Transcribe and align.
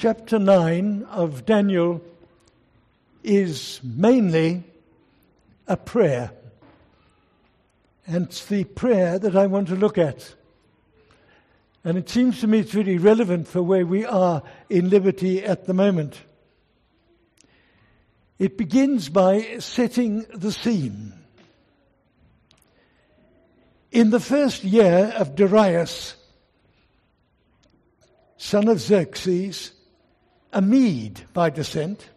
chapter 0.00 0.38
9 0.38 1.02
of 1.10 1.44
Daniel 1.44 2.00
is 3.22 3.80
mainly 3.84 4.64
a 5.68 5.76
prayer. 5.76 6.30
And 8.06 8.24
it's 8.24 8.46
the 8.46 8.64
prayer 8.64 9.18
that 9.18 9.36
I 9.36 9.44
want 9.44 9.68
to 9.68 9.76
look 9.76 9.98
at. 9.98 10.34
And 11.84 11.98
it 11.98 12.08
seems 12.08 12.40
to 12.40 12.46
me 12.46 12.60
it's 12.60 12.74
really 12.74 12.96
relevant 12.96 13.46
for 13.46 13.62
where 13.62 13.84
we 13.84 14.06
are 14.06 14.42
in 14.70 14.88
liberty 14.88 15.44
at 15.44 15.66
the 15.66 15.74
moment. 15.74 16.16
It 18.38 18.56
begins 18.56 19.10
by 19.10 19.58
setting 19.58 20.24
the 20.32 20.50
scene. 20.50 21.12
In 23.92 24.08
the 24.08 24.20
first 24.20 24.64
year 24.64 25.12
of 25.18 25.34
Darius, 25.34 26.16
son 28.38 28.66
of 28.66 28.80
Xerxes, 28.80 29.72
a 30.52 30.60
Mede 30.60 31.22
by 31.32 31.50
descent, 31.50 32.10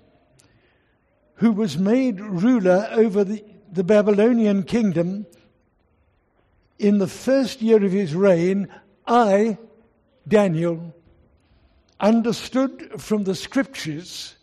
who 1.35 1.51
was 1.51 1.77
made 1.77 2.19
ruler 2.19 2.87
over 2.91 3.23
the, 3.23 3.43
the 3.71 3.83
Babylonian 3.83 4.63
kingdom 4.63 5.25
in 6.79 6.97
the 6.97 7.07
first 7.07 7.61
year 7.61 7.83
of 7.83 7.91
his 7.91 8.13
reign, 8.13 8.67
I, 9.07 9.57
Daniel, 10.27 10.93
understood 11.99 13.01
from 13.01 13.23
the 13.23 13.35
scriptures, 13.35 14.35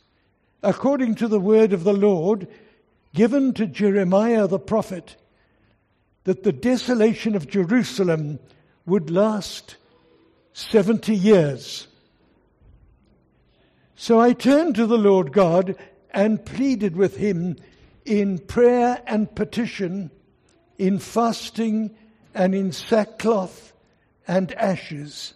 according 0.63 1.17
to 1.17 1.29
the 1.29 1.41
word 1.41 1.73
of 1.73 1.85
the 1.85 1.93
Lord 1.93 2.49
given 3.15 3.53
to 3.55 3.67
Jeremiah 3.67 4.47
the 4.47 4.59
prophet, 4.59 5.17
that 6.25 6.43
the 6.43 6.53
desolation 6.53 7.35
of 7.35 7.49
Jerusalem 7.49 8.39
would 8.87 9.11
last 9.11 9.77
70 10.53 11.15
years. 11.15 11.87
So 14.01 14.19
I 14.19 14.33
turned 14.33 14.77
to 14.77 14.87
the 14.87 14.97
Lord 14.97 15.31
God 15.31 15.77
and 16.11 16.43
pleaded 16.43 16.97
with 16.97 17.19
him 17.19 17.57
in 18.07 18.39
prayer 18.39 19.03
and 19.07 19.33
petition, 19.35 20.11
in 20.79 20.99
fasting 20.99 21.95
and 22.35 22.55
in 22.55 22.73
sackcloth 22.73 23.75
and 24.27 24.53
ashes. 24.53 25.35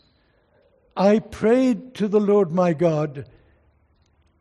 I 0.96 1.18
prayed 1.18 1.94
to 1.96 2.08
the 2.08 2.18
Lord 2.18 2.52
my 2.52 2.72
God 2.72 3.28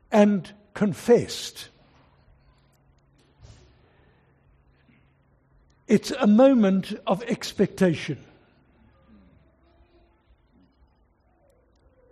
and 0.10 0.50
confessed. 0.74 1.68
It's 5.90 6.12
a 6.12 6.28
moment 6.28 6.94
of 7.06 7.24
expectation. 7.24 8.24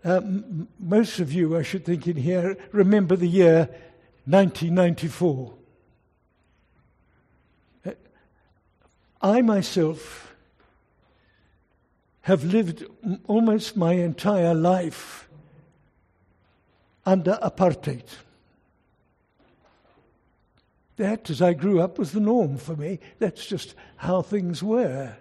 Uh, 0.03 0.17
m- 0.17 0.67
most 0.79 1.19
of 1.19 1.31
you, 1.31 1.55
I 1.55 1.61
should 1.61 1.85
think, 1.85 2.07
in 2.07 2.17
here 2.17 2.57
remember 2.71 3.15
the 3.15 3.27
year 3.27 3.69
1994. 4.25 5.53
Uh, 7.85 7.91
I 9.21 9.41
myself 9.41 10.33
have 12.21 12.43
lived 12.43 12.85
almost 13.27 13.75
my 13.75 13.93
entire 13.93 14.53
life 14.53 15.27
under 17.05 17.37
apartheid. 17.41 18.05
That, 20.97 21.29
as 21.29 21.41
I 21.41 21.53
grew 21.53 21.81
up, 21.81 21.97
was 21.97 22.11
the 22.11 22.19
norm 22.19 22.57
for 22.57 22.75
me. 22.75 22.99
That's 23.17 23.45
just 23.45 23.73
how 23.97 24.21
things 24.21 24.61
were. 24.61 25.15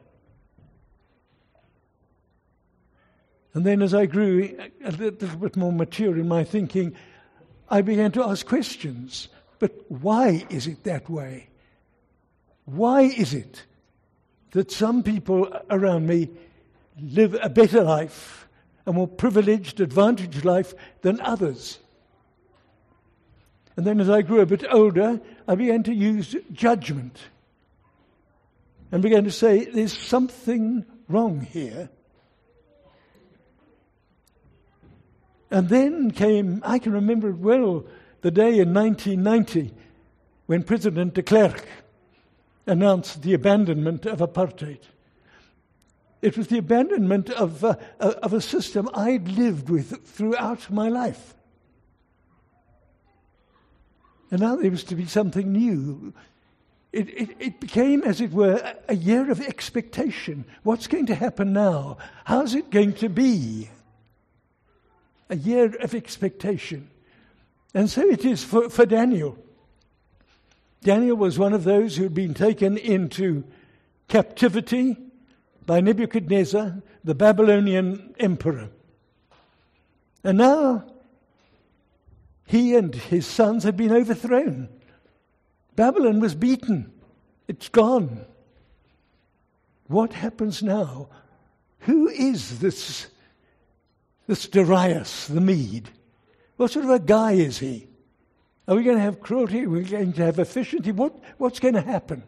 And 3.52 3.66
then, 3.66 3.82
as 3.82 3.94
I 3.94 4.06
grew 4.06 4.56
a 4.84 4.92
little 4.92 5.36
bit 5.36 5.56
more 5.56 5.72
mature 5.72 6.16
in 6.16 6.28
my 6.28 6.44
thinking, 6.44 6.94
I 7.68 7.82
began 7.82 8.12
to 8.12 8.24
ask 8.24 8.46
questions. 8.46 9.28
But 9.58 9.72
why 9.88 10.46
is 10.50 10.66
it 10.66 10.84
that 10.84 11.10
way? 11.10 11.48
Why 12.64 13.02
is 13.02 13.34
it 13.34 13.64
that 14.52 14.70
some 14.70 15.02
people 15.02 15.52
around 15.68 16.06
me 16.06 16.28
live 17.00 17.36
a 17.42 17.48
better 17.48 17.82
life, 17.82 18.48
a 18.86 18.92
more 18.92 19.08
privileged, 19.08 19.80
advantaged 19.80 20.44
life 20.44 20.74
than 21.02 21.20
others? 21.20 21.78
And 23.76 23.84
then, 23.84 24.00
as 24.00 24.10
I 24.10 24.22
grew 24.22 24.40
a 24.40 24.46
bit 24.46 24.64
older, 24.70 25.20
I 25.48 25.54
began 25.56 25.82
to 25.84 25.94
use 25.94 26.36
judgment 26.52 27.18
and 28.92 29.02
began 29.02 29.24
to 29.24 29.30
say, 29.30 29.64
there's 29.64 29.96
something 29.96 30.84
wrong 31.08 31.40
here. 31.40 31.88
And 35.50 35.68
then 35.68 36.10
came, 36.10 36.62
I 36.64 36.78
can 36.78 36.92
remember 36.92 37.30
it 37.30 37.38
well, 37.38 37.84
the 38.22 38.30
day 38.30 38.58
in 38.58 38.72
1990 38.72 39.74
when 40.46 40.62
President 40.62 41.14
de 41.14 41.22
Klerk 41.22 41.66
announced 42.66 43.22
the 43.22 43.34
abandonment 43.34 44.06
of 44.06 44.18
apartheid. 44.18 44.80
It 46.22 46.36
was 46.36 46.48
the 46.48 46.58
abandonment 46.58 47.30
of, 47.30 47.64
uh, 47.64 47.76
of 47.98 48.32
a 48.32 48.40
system 48.40 48.88
I'd 48.94 49.28
lived 49.28 49.70
with 49.70 50.06
throughout 50.06 50.70
my 50.70 50.88
life. 50.88 51.34
And 54.30 54.40
now 54.40 54.56
there 54.56 54.70
was 54.70 54.84
to 54.84 54.94
be 54.94 55.06
something 55.06 55.50
new. 55.50 56.12
It, 56.92 57.08
it, 57.08 57.36
it, 57.38 57.60
became, 57.60 58.02
as 58.02 58.20
it 58.20 58.32
were, 58.32 58.74
a 58.88 58.94
year 58.94 59.30
of 59.30 59.40
expectation. 59.40 60.44
What's 60.62 60.86
going 60.86 61.06
to 61.06 61.14
happen 61.14 61.52
now? 61.52 61.98
How's 62.24 62.54
it 62.54 62.70
going 62.70 62.94
to 62.94 63.08
be? 63.08 63.70
A 65.30 65.36
year 65.36 65.74
of 65.76 65.94
expectation. 65.94 66.90
And 67.72 67.88
so 67.88 68.02
it 68.02 68.24
is 68.24 68.44
for, 68.44 68.68
for 68.68 68.84
Daniel. 68.84 69.38
Daniel 70.82 71.16
was 71.16 71.38
one 71.38 71.52
of 71.52 71.64
those 71.64 71.96
who 71.96 72.02
had 72.02 72.14
been 72.14 72.34
taken 72.34 72.76
into 72.76 73.44
captivity 74.08 74.96
by 75.66 75.80
Nebuchadnezzar, 75.80 76.82
the 77.04 77.14
Babylonian 77.14 78.14
emperor. 78.18 78.68
And 80.24 80.38
now 80.38 80.84
he 82.46 82.74
and 82.74 82.94
his 82.94 83.26
sons 83.26 83.62
had 83.62 83.76
been 83.76 83.92
overthrown. 83.92 84.68
Babylon 85.76 86.18
was 86.18 86.34
beaten, 86.34 86.92
it's 87.46 87.68
gone. 87.68 88.24
What 89.86 90.12
happens 90.12 90.62
now? 90.62 91.08
Who 91.80 92.08
is 92.08 92.58
this 92.58 93.06
this 94.30 94.46
Darius, 94.46 95.26
the 95.26 95.40
Mede. 95.40 95.90
What 96.56 96.70
sort 96.70 96.84
of 96.84 96.92
a 96.92 97.00
guy 97.00 97.32
is 97.32 97.58
he? 97.58 97.88
Are 98.68 98.76
we 98.76 98.84
going 98.84 98.96
to 98.96 99.02
have 99.02 99.18
cruelty? 99.18 99.64
Are 99.64 99.68
we 99.68 99.82
going 99.82 100.12
to 100.12 100.24
have 100.24 100.38
efficiency? 100.38 100.92
What, 100.92 101.18
what's 101.38 101.58
going 101.58 101.74
to 101.74 101.80
happen? 101.80 102.22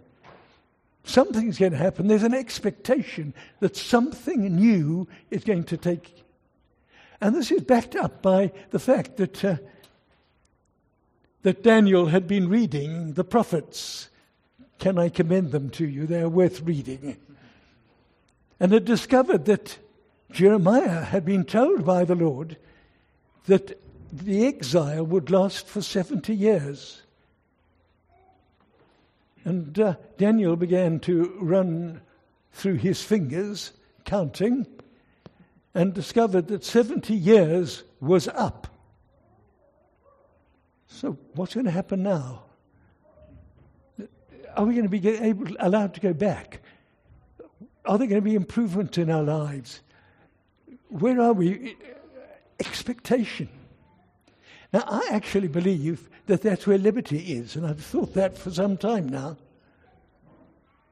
Something's 1.04 1.60
going 1.60 1.70
to 1.70 1.78
happen. 1.78 2.08
There's 2.08 2.24
an 2.24 2.34
expectation 2.34 3.34
that 3.60 3.76
something 3.76 4.56
new 4.56 5.06
is 5.30 5.44
going 5.44 5.62
to 5.62 5.76
take. 5.76 6.24
And 7.20 7.36
this 7.36 7.52
is 7.52 7.60
backed 7.60 7.94
up 7.94 8.20
by 8.20 8.50
the 8.70 8.80
fact 8.80 9.18
that, 9.18 9.44
uh, 9.44 9.56
that 11.42 11.62
Daniel 11.62 12.06
had 12.06 12.26
been 12.26 12.48
reading 12.48 13.12
the 13.12 13.22
prophets. 13.22 14.08
Can 14.80 14.98
I 14.98 15.08
commend 15.08 15.52
them 15.52 15.70
to 15.70 15.86
you? 15.86 16.08
They 16.08 16.22
are 16.22 16.28
worth 16.28 16.62
reading. 16.62 17.16
And 18.58 18.72
had 18.72 18.86
discovered 18.86 19.44
that 19.44 19.78
Jeremiah 20.32 21.02
had 21.04 21.24
been 21.24 21.44
told 21.44 21.84
by 21.84 22.04
the 22.04 22.14
Lord 22.14 22.56
that 23.46 23.78
the 24.12 24.46
exile 24.46 25.04
would 25.04 25.30
last 25.30 25.66
for 25.66 25.82
70 25.82 26.34
years. 26.34 27.02
And 29.44 29.78
uh, 29.78 29.96
Daniel 30.18 30.56
began 30.56 31.00
to 31.00 31.36
run 31.40 32.00
through 32.52 32.74
his 32.74 33.02
fingers, 33.02 33.72
counting, 34.04 34.66
and 35.74 35.94
discovered 35.94 36.48
that 36.48 36.64
70 36.64 37.14
years 37.14 37.82
was 38.00 38.28
up. 38.28 38.68
So, 40.86 41.16
what's 41.34 41.54
going 41.54 41.66
to 41.66 41.72
happen 41.72 42.02
now? 42.02 42.42
Are 44.54 44.64
we 44.64 44.74
going 44.74 44.88
to 44.88 45.00
be 45.00 45.08
able, 45.08 45.48
allowed 45.58 45.94
to 45.94 46.00
go 46.00 46.12
back? 46.12 46.60
Are 47.84 47.98
there 47.98 48.06
going 48.06 48.20
to 48.20 48.24
be 48.24 48.34
improvements 48.34 48.98
in 48.98 49.10
our 49.10 49.22
lives? 49.22 49.80
Where 50.92 51.20
are 51.20 51.32
we? 51.32 51.76
Expectation. 52.60 53.48
Now, 54.72 54.84
I 54.86 55.08
actually 55.10 55.48
believe 55.48 56.08
that 56.26 56.42
that's 56.42 56.66
where 56.66 56.78
liberty 56.78 57.18
is, 57.34 57.56
and 57.56 57.66
I've 57.66 57.82
thought 57.82 58.14
that 58.14 58.38
for 58.38 58.50
some 58.50 58.76
time 58.76 59.08
now. 59.08 59.36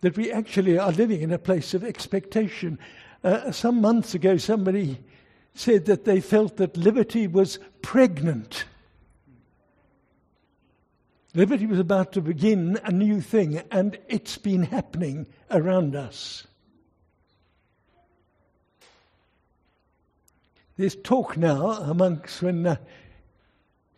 That 0.01 0.17
we 0.17 0.33
actually 0.33 0.79
are 0.79 0.93
living 0.93 1.21
in 1.21 1.33
a 1.33 1.39
place 1.39 1.75
of 1.75 1.85
expectation. 1.85 2.79
Uh, 3.23 3.53
some 3.53 3.81
months 3.81 4.15
ago, 4.15 4.37
somebody 4.39 4.99
said 5.55 5.87
that 5.87 6.05
they 6.05 6.21
felt 6.21 6.57
that 6.57 6.77
liberty 6.77 7.27
was 7.27 7.59
pregnant. 7.83 8.65
Liberty 11.35 11.67
was 11.67 11.79
about 11.79 12.13
to 12.13 12.21
begin 12.21 12.79
a 12.85 12.91
new 12.91 13.21
thing, 13.21 13.63
and 13.71 13.99
it's 14.09 14.37
been 14.39 14.65
happening 14.65 15.27
around 15.51 15.95
us. 15.95 16.47
There's 20.81 20.97
talk 20.97 21.37
now 21.37 21.73
amongst 21.73 22.41
when, 22.41 22.67
uh, 22.67 22.77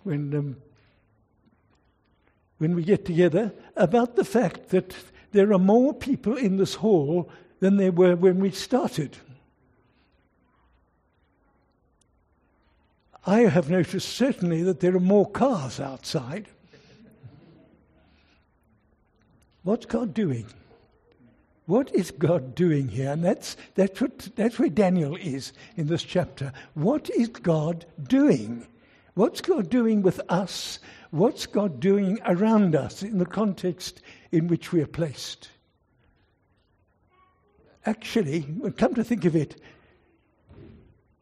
when, 0.03 0.35
um, 0.35 0.57
when 2.59 2.75
we 2.75 2.83
get 2.83 3.05
together 3.05 3.53
about 3.77 4.17
the 4.17 4.25
fact 4.25 4.71
that 4.71 4.93
there 5.31 5.53
are 5.53 5.61
more 5.61 5.95
people 5.95 6.37
in 6.37 6.57
this 6.57 6.75
hall 6.75 7.31
than 7.61 7.77
there 7.77 7.93
were 7.93 8.17
when 8.17 8.41
we 8.41 8.51
started. 8.51 9.17
I 13.25 13.43
have 13.43 13.71
noticed 13.71 14.09
certainly 14.09 14.65
that 14.65 14.81
there 14.81 14.97
are 14.97 15.01
more 15.01 15.31
cars 15.31 15.79
outside. 15.79 16.49
What's 19.63 19.87
God 19.87 20.13
doing? 20.13 20.47
What 21.67 21.95
is 21.95 22.11
God 22.11 22.55
doing 22.55 22.89
here? 22.89 23.13
And 23.13 23.25
that's, 23.25 23.57
that's, 23.75 24.01
what, 24.01 24.29
that's 24.35 24.59
where 24.59 24.69
Daniel 24.69 25.17
is 25.17 25.53
in 25.77 25.87
this 25.87 26.03
chapter. 26.03 26.53
What 26.75 27.09
is 27.11 27.29
God 27.29 27.87
doing? 28.03 28.67
What's 29.15 29.41
God 29.41 29.71
doing 29.71 30.03
with 30.03 30.21
us? 30.29 30.79
What's 31.11 31.47
God 31.47 31.79
doing 31.79 32.19
around 32.25 32.75
us 32.75 33.03
in 33.03 33.19
the 33.19 33.27
context 33.27 34.01
in 34.33 34.49
which 34.49 34.73
we 34.73 34.81
are 34.81 34.87
placed? 34.87 35.51
Actually, 37.85 38.47
come 38.77 38.95
to 38.95 39.05
think 39.05 39.25
of 39.25 39.37
it, 39.37 39.61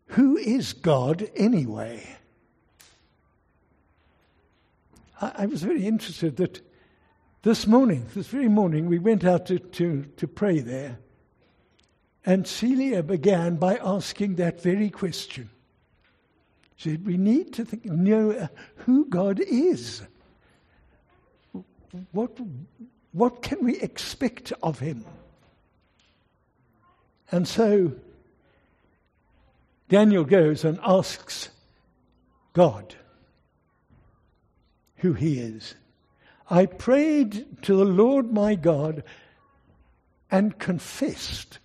who 0.06 0.36
is 0.36 0.72
God 0.72 1.28
anyway? 1.36 2.06
I, 5.20 5.32
I 5.38 5.46
was 5.46 5.62
very 5.62 5.86
interested 5.86 6.36
that 6.36 6.60
this 7.42 7.66
morning, 7.66 8.06
this 8.14 8.26
very 8.26 8.48
morning, 8.48 8.86
we 8.86 8.98
went 8.98 9.24
out 9.24 9.46
to, 9.46 9.58
to, 9.58 10.04
to 10.16 10.28
pray 10.28 10.60
there. 10.60 10.98
And 12.26 12.46
Celia 12.46 13.02
began 13.02 13.56
by 13.56 13.76
asking 13.76 14.34
that 14.36 14.62
very 14.62 14.90
question. 14.90 15.48
She 16.76 16.90
said, 16.90 17.06
We 17.06 17.16
need 17.16 17.54
to 17.54 17.64
think, 17.64 17.86
know 17.86 18.32
uh, 18.32 18.48
who 18.76 19.06
God 19.06 19.40
is. 19.40 20.02
What, 22.12 22.38
what 23.12 23.42
can 23.42 23.64
we 23.64 23.80
expect 23.80 24.52
of 24.62 24.78
Him? 24.78 25.04
And 27.30 27.48
so 27.48 27.92
Daniel 29.88 30.24
goes 30.24 30.64
and 30.64 30.78
asks 30.82 31.48
God 32.52 32.94
who 34.96 35.14
He 35.14 35.38
is. 35.38 35.74
I 36.50 36.66
prayed 36.66 37.62
to 37.62 37.76
the 37.76 37.84
Lord 37.84 38.32
my 38.32 38.56
God 38.56 39.04
and 40.32 40.58
confessed. 40.58 41.60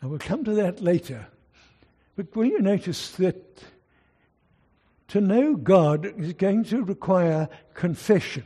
And 0.00 0.08
we'll 0.10 0.18
come 0.18 0.42
to 0.44 0.54
that 0.54 0.80
later. 0.80 1.26
But 2.16 2.34
will 2.34 2.46
you 2.46 2.60
notice 2.60 3.10
that 3.12 3.62
to 5.08 5.20
know 5.20 5.54
God 5.54 6.06
is 6.18 6.32
going 6.32 6.64
to 6.64 6.82
require 6.82 7.50
confession? 7.74 8.44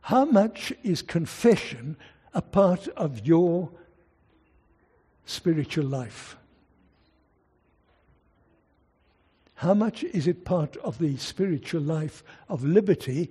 How 0.00 0.24
much 0.24 0.72
is 0.82 1.02
confession 1.02 1.96
a 2.32 2.42
part 2.42 2.88
of 2.88 3.26
your 3.26 3.70
spiritual 5.26 5.84
life? 5.84 6.36
How 9.62 9.74
much 9.74 10.02
is 10.02 10.26
it 10.26 10.44
part 10.44 10.76
of 10.78 10.98
the 10.98 11.16
spiritual 11.18 11.82
life 11.82 12.24
of 12.48 12.64
liberty 12.64 13.30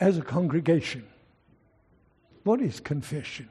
as 0.00 0.16
a 0.16 0.22
congregation? 0.22 1.06
What 2.44 2.62
is 2.62 2.80
confession? 2.80 3.50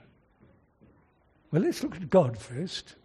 Well, 1.51 1.61
let's 1.61 1.83
look 1.83 1.95
at 1.95 2.09
God 2.09 2.39
first. 2.39 2.95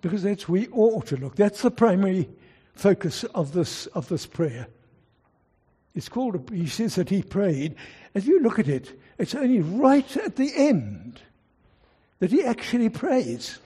Because 0.00 0.24
that's 0.24 0.48
we 0.48 0.66
ought 0.72 1.06
to 1.06 1.16
look. 1.16 1.36
That's 1.36 1.62
the 1.62 1.70
primary 1.70 2.28
focus 2.74 3.22
of 3.36 3.52
this, 3.52 3.86
of 3.86 4.08
this 4.08 4.26
prayer. 4.26 4.66
It's 5.94 6.08
called, 6.08 6.50
he 6.50 6.66
says 6.66 6.96
that 6.96 7.08
he 7.08 7.22
prayed. 7.22 7.76
As 8.16 8.26
you 8.26 8.40
look 8.40 8.58
at 8.58 8.66
it, 8.66 8.98
it's 9.16 9.36
only 9.36 9.60
right 9.60 10.16
at 10.16 10.34
the 10.34 10.50
end 10.56 11.20
that 12.18 12.32
he 12.32 12.42
actually 12.42 12.88
prays. 12.88 13.60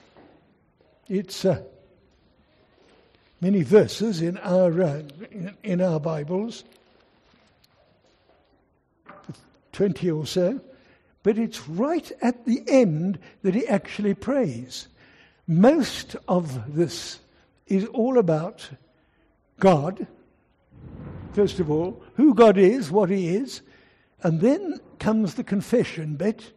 It's 1.09 1.43
uh, 1.43 1.63
many 3.41 3.63
verses 3.63 4.21
in 4.21 4.37
our, 4.37 4.81
uh, 4.81 5.01
in 5.63 5.81
our 5.81 5.99
Bibles, 5.99 6.63
20 9.71 10.11
or 10.11 10.25
so, 10.27 10.61
but 11.23 11.37
it's 11.37 11.67
right 11.67 12.11
at 12.21 12.45
the 12.45 12.63
end 12.67 13.17
that 13.41 13.55
he 13.55 13.67
actually 13.67 14.13
prays. 14.13 14.87
Most 15.47 16.15
of 16.27 16.75
this 16.75 17.19
is 17.65 17.85
all 17.87 18.19
about 18.19 18.69
God, 19.59 20.05
first 21.33 21.59
of 21.59 21.69
all, 21.71 22.01
who 22.15 22.35
God 22.35 22.57
is, 22.57 22.91
what 22.91 23.09
he 23.09 23.29
is, 23.29 23.61
and 24.23 24.39
then 24.39 24.79
comes 24.99 25.33
the 25.33 25.43
confession 25.43 26.15
bit. 26.15 26.53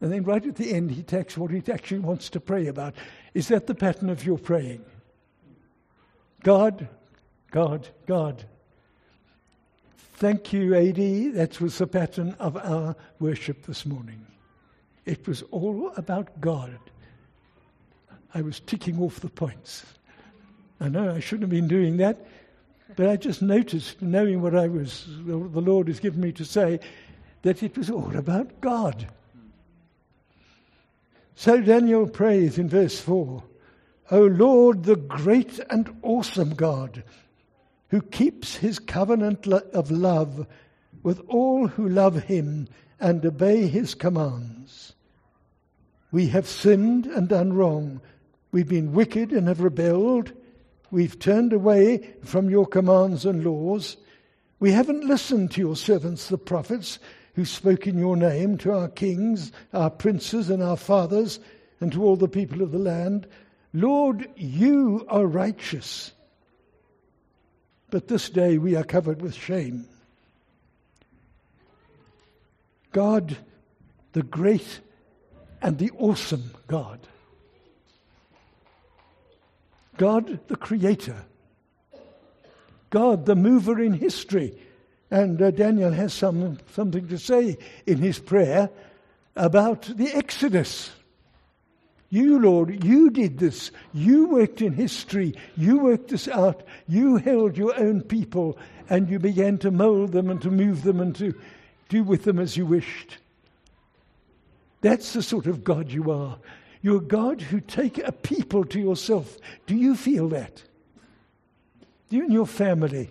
And 0.00 0.12
then 0.12 0.24
right 0.24 0.44
at 0.44 0.56
the 0.56 0.72
end, 0.72 0.92
he 0.92 1.02
takes 1.02 1.36
what 1.36 1.50
he 1.50 1.62
actually 1.70 2.00
wants 2.00 2.30
to 2.30 2.40
pray 2.40 2.66
about. 2.66 2.94
Is 3.34 3.48
that 3.48 3.66
the 3.66 3.74
pattern 3.74 4.10
of 4.10 4.24
your 4.24 4.38
praying? 4.38 4.84
God, 6.42 6.88
God, 7.50 7.88
God. 8.06 8.44
Thank 10.14 10.52
you, 10.52 10.74
AD. 10.74 11.34
That 11.34 11.60
was 11.60 11.78
the 11.78 11.86
pattern 11.86 12.34
of 12.38 12.56
our 12.56 12.96
worship 13.20 13.66
this 13.66 13.86
morning. 13.86 14.24
It 15.04 15.26
was 15.26 15.42
all 15.50 15.92
about 15.96 16.40
God. 16.40 16.78
I 18.34 18.42
was 18.42 18.60
ticking 18.60 19.00
off 19.00 19.20
the 19.20 19.28
points. 19.28 19.84
I 20.80 20.88
know 20.88 21.14
I 21.14 21.20
shouldn't 21.20 21.42
have 21.42 21.50
been 21.50 21.68
doing 21.68 21.96
that, 21.96 22.26
but 22.96 23.08
I 23.08 23.16
just 23.16 23.42
noticed, 23.42 24.02
knowing 24.02 24.42
what 24.42 24.54
I 24.54 24.68
was, 24.68 25.06
the 25.24 25.36
Lord 25.36 25.88
has 25.88 26.00
given 26.00 26.20
me 26.20 26.32
to 26.32 26.44
say, 26.44 26.80
that 27.42 27.62
it 27.62 27.76
was 27.76 27.90
all 27.90 28.16
about 28.16 28.60
God. 28.60 29.06
So 31.36 31.60
Daniel 31.60 32.08
prays 32.08 32.58
in 32.58 32.68
verse 32.68 33.00
4 33.00 33.42
O 34.10 34.22
Lord, 34.22 34.84
the 34.84 34.96
great 34.96 35.60
and 35.70 35.94
awesome 36.02 36.54
God, 36.54 37.02
who 37.88 38.00
keeps 38.00 38.56
his 38.56 38.78
covenant 38.78 39.46
of 39.46 39.90
love 39.90 40.46
with 41.02 41.20
all 41.28 41.68
who 41.68 41.88
love 41.88 42.22
him 42.24 42.68
and 43.00 43.24
obey 43.24 43.66
his 43.66 43.94
commands. 43.94 44.94
We 46.10 46.28
have 46.28 46.46
sinned 46.46 47.06
and 47.06 47.28
done 47.28 47.52
wrong. 47.52 48.00
We've 48.50 48.68
been 48.68 48.92
wicked 48.92 49.30
and 49.32 49.46
have 49.46 49.60
rebelled. 49.60 50.32
We've 50.90 51.18
turned 51.18 51.52
away 51.52 52.14
from 52.24 52.48
your 52.48 52.66
commands 52.66 53.26
and 53.26 53.44
laws. 53.44 53.98
We 54.58 54.72
haven't 54.72 55.04
listened 55.04 55.50
to 55.52 55.60
your 55.60 55.76
servants, 55.76 56.28
the 56.28 56.38
prophets, 56.38 56.98
who 57.34 57.44
spoke 57.44 57.86
in 57.86 57.98
your 57.98 58.16
name 58.16 58.58
to 58.58 58.72
our 58.72 58.88
kings, 58.88 59.52
our 59.72 59.90
princes, 59.90 60.50
and 60.50 60.62
our 60.62 60.76
fathers, 60.76 61.40
and 61.80 61.92
to 61.92 62.02
all 62.02 62.16
the 62.16 62.26
people 62.26 62.62
of 62.62 62.72
the 62.72 62.78
land. 62.78 63.28
Lord, 63.72 64.28
you 64.36 65.06
are 65.08 65.26
righteous. 65.26 66.12
But 67.90 68.08
this 68.08 68.28
day 68.30 68.58
we 68.58 68.76
are 68.76 68.84
covered 68.84 69.22
with 69.22 69.34
shame. 69.34 69.86
God, 72.92 73.36
the 74.12 74.22
great 74.22 74.80
and 75.60 75.78
the 75.78 75.90
awesome 75.98 76.50
God. 76.66 77.00
God, 79.96 80.40
the 80.48 80.56
creator. 80.56 81.24
God, 82.90 83.26
the 83.26 83.36
mover 83.36 83.80
in 83.80 83.92
history. 83.92 84.58
And 85.10 85.40
uh, 85.40 85.50
Daniel 85.50 85.92
has 85.92 86.12
some, 86.14 86.58
something 86.74 87.08
to 87.08 87.18
say 87.18 87.58
in 87.86 87.98
his 87.98 88.18
prayer 88.18 88.70
about 89.36 89.82
the 89.82 90.08
Exodus. 90.14 90.90
You, 92.10 92.38
Lord, 92.38 92.84
you 92.84 93.10
did 93.10 93.38
this. 93.38 93.70
You 93.92 94.28
worked 94.28 94.62
in 94.62 94.72
history. 94.72 95.34
You 95.56 95.78
worked 95.80 96.08
this 96.08 96.26
out. 96.26 96.62
You 96.86 97.16
held 97.16 97.58
your 97.58 97.78
own 97.78 98.02
people 98.02 98.58
and 98.88 99.10
you 99.10 99.18
began 99.18 99.58
to 99.58 99.70
mold 99.70 100.12
them 100.12 100.30
and 100.30 100.40
to 100.42 100.50
move 100.50 100.82
them 100.82 101.00
and 101.00 101.14
to 101.16 101.34
do 101.88 102.02
with 102.02 102.24
them 102.24 102.38
as 102.38 102.56
you 102.56 102.64
wished. 102.64 103.18
That's 104.80 105.12
the 105.12 105.22
sort 105.22 105.46
of 105.46 105.64
God 105.64 105.90
you 105.90 106.10
are. 106.10 106.38
You're 106.80 106.98
a 106.98 107.00
God 107.00 107.40
who 107.40 107.60
take 107.60 107.98
a 107.98 108.12
people 108.12 108.64
to 108.66 108.80
yourself. 108.80 109.36
Do 109.66 109.74
you 109.74 109.94
feel 109.96 110.28
that? 110.28 110.62
You 112.08 112.22
and 112.22 112.32
your 112.32 112.46
family. 112.46 113.10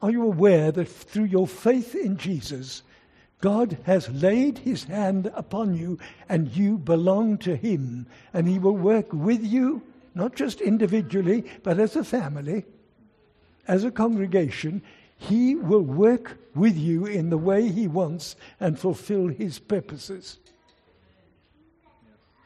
Are 0.00 0.10
you 0.10 0.24
aware 0.24 0.72
that 0.72 0.88
through 0.88 1.26
your 1.26 1.46
faith 1.46 1.94
in 1.94 2.16
Jesus, 2.16 2.82
God 3.42 3.76
has 3.82 4.08
laid 4.08 4.58
his 4.58 4.84
hand 4.84 5.30
upon 5.34 5.74
you 5.74 5.98
and 6.28 6.56
you 6.56 6.78
belong 6.78 7.38
to 7.38 7.56
him. 7.56 8.06
And 8.32 8.48
he 8.48 8.60
will 8.60 8.76
work 8.76 9.12
with 9.12 9.44
you, 9.44 9.82
not 10.14 10.36
just 10.36 10.60
individually, 10.60 11.44
but 11.64 11.80
as 11.80 11.96
a 11.96 12.04
family, 12.04 12.64
as 13.66 13.82
a 13.82 13.90
congregation. 13.90 14.80
He 15.16 15.56
will 15.56 15.82
work 15.82 16.38
with 16.54 16.76
you 16.76 17.04
in 17.04 17.30
the 17.30 17.38
way 17.38 17.68
he 17.68 17.88
wants 17.88 18.36
and 18.60 18.78
fulfill 18.78 19.26
his 19.26 19.58
purposes. 19.58 20.38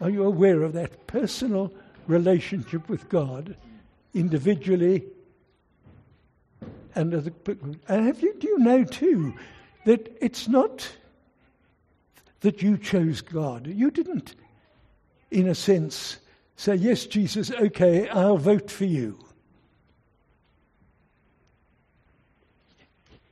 Are 0.00 0.10
you 0.10 0.24
aware 0.24 0.62
of 0.62 0.72
that 0.72 1.06
personal 1.06 1.72
relationship 2.06 2.88
with 2.88 3.08
God, 3.10 3.54
individually 4.14 5.04
and 6.94 7.12
as 7.12 7.26
a 7.26 7.32
and 7.88 8.06
have 8.06 8.22
you 8.22 8.34
do 8.38 8.48
you 8.48 8.58
know 8.58 8.82
too 8.82 9.34
that 9.87 10.16
it's 10.21 10.49
not 10.49 10.88
that 12.40 12.61
you 12.61 12.76
chose 12.76 13.21
God. 13.21 13.69
You 13.69 13.93
didn't, 13.93 14.35
in 15.31 15.47
a 15.47 15.55
sense, 15.55 16.19
say, 16.57 16.75
Yes, 16.75 17.07
Jesus, 17.07 17.52
okay, 17.52 18.09
I'll 18.09 18.37
vote 18.37 18.69
for 18.69 18.85
you. 18.85 19.16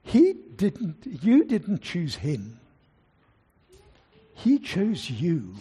He 0.05 0.35
didn't, 0.55 1.05
you 1.05 1.45
didn't 1.45 1.83
choose 1.83 2.15
him. 2.15 2.61
He 4.35 4.61
chose 4.61 5.11
you. 5.11 5.55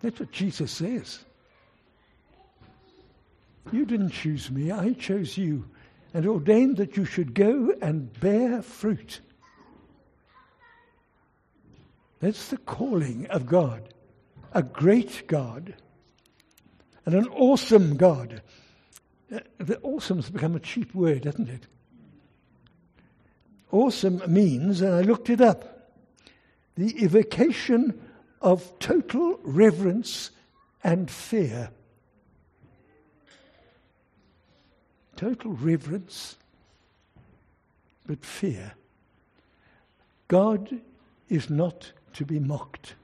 That's 0.00 0.18
what 0.18 0.32
Jesus 0.32 0.72
says. 0.72 1.18
You 3.70 3.84
didn't 3.84 4.10
choose 4.10 4.50
me, 4.50 4.70
I 4.70 4.94
chose 4.94 5.36
you 5.36 5.66
and 6.14 6.26
ordained 6.26 6.78
that 6.78 6.96
you 6.96 7.04
should 7.04 7.34
go 7.34 7.74
and 7.82 8.10
bear 8.20 8.62
fruit. 8.62 9.20
That's 12.20 12.48
the 12.48 12.56
calling 12.56 13.26
of 13.26 13.46
God. 13.46 13.92
A 14.52 14.62
great 14.62 15.26
God 15.26 15.74
and 17.04 17.14
an 17.14 17.28
awesome 17.28 17.96
God. 17.96 18.42
Uh, 19.32 19.40
the 19.58 19.80
awesome's 19.82 20.30
become 20.30 20.56
a 20.56 20.60
cheap 20.60 20.94
word, 20.94 21.24
hasn't 21.24 21.48
it? 21.48 21.66
Awesome 23.70 24.22
means, 24.26 24.80
and 24.80 24.94
I 24.94 25.00
looked 25.02 25.30
it 25.30 25.40
up, 25.40 25.92
the 26.76 27.02
evocation 27.02 28.00
of 28.40 28.78
total 28.78 29.40
reverence 29.42 30.30
and 30.84 31.10
fear. 31.10 31.70
Total 35.16 35.50
reverence, 35.52 36.36
but 38.06 38.24
fear. 38.24 38.74
God 40.28 40.80
is 41.28 41.50
not 41.50 41.92
to 42.16 42.24
be 42.24 42.38
mocked. 42.38 42.94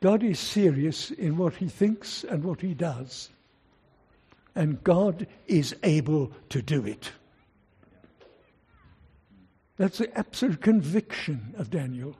God 0.00 0.22
is 0.22 0.38
serious 0.38 1.10
in 1.10 1.36
what 1.36 1.54
he 1.54 1.68
thinks 1.68 2.24
and 2.24 2.44
what 2.44 2.60
he 2.60 2.74
does. 2.74 3.30
And 4.54 4.82
God 4.84 5.26
is 5.46 5.74
able 5.82 6.32
to 6.50 6.60
do 6.60 6.84
it. 6.86 7.10
That's 9.76 9.98
the 9.98 10.18
absolute 10.18 10.60
conviction 10.60 11.54
of 11.56 11.70
Daniel. 11.70 12.16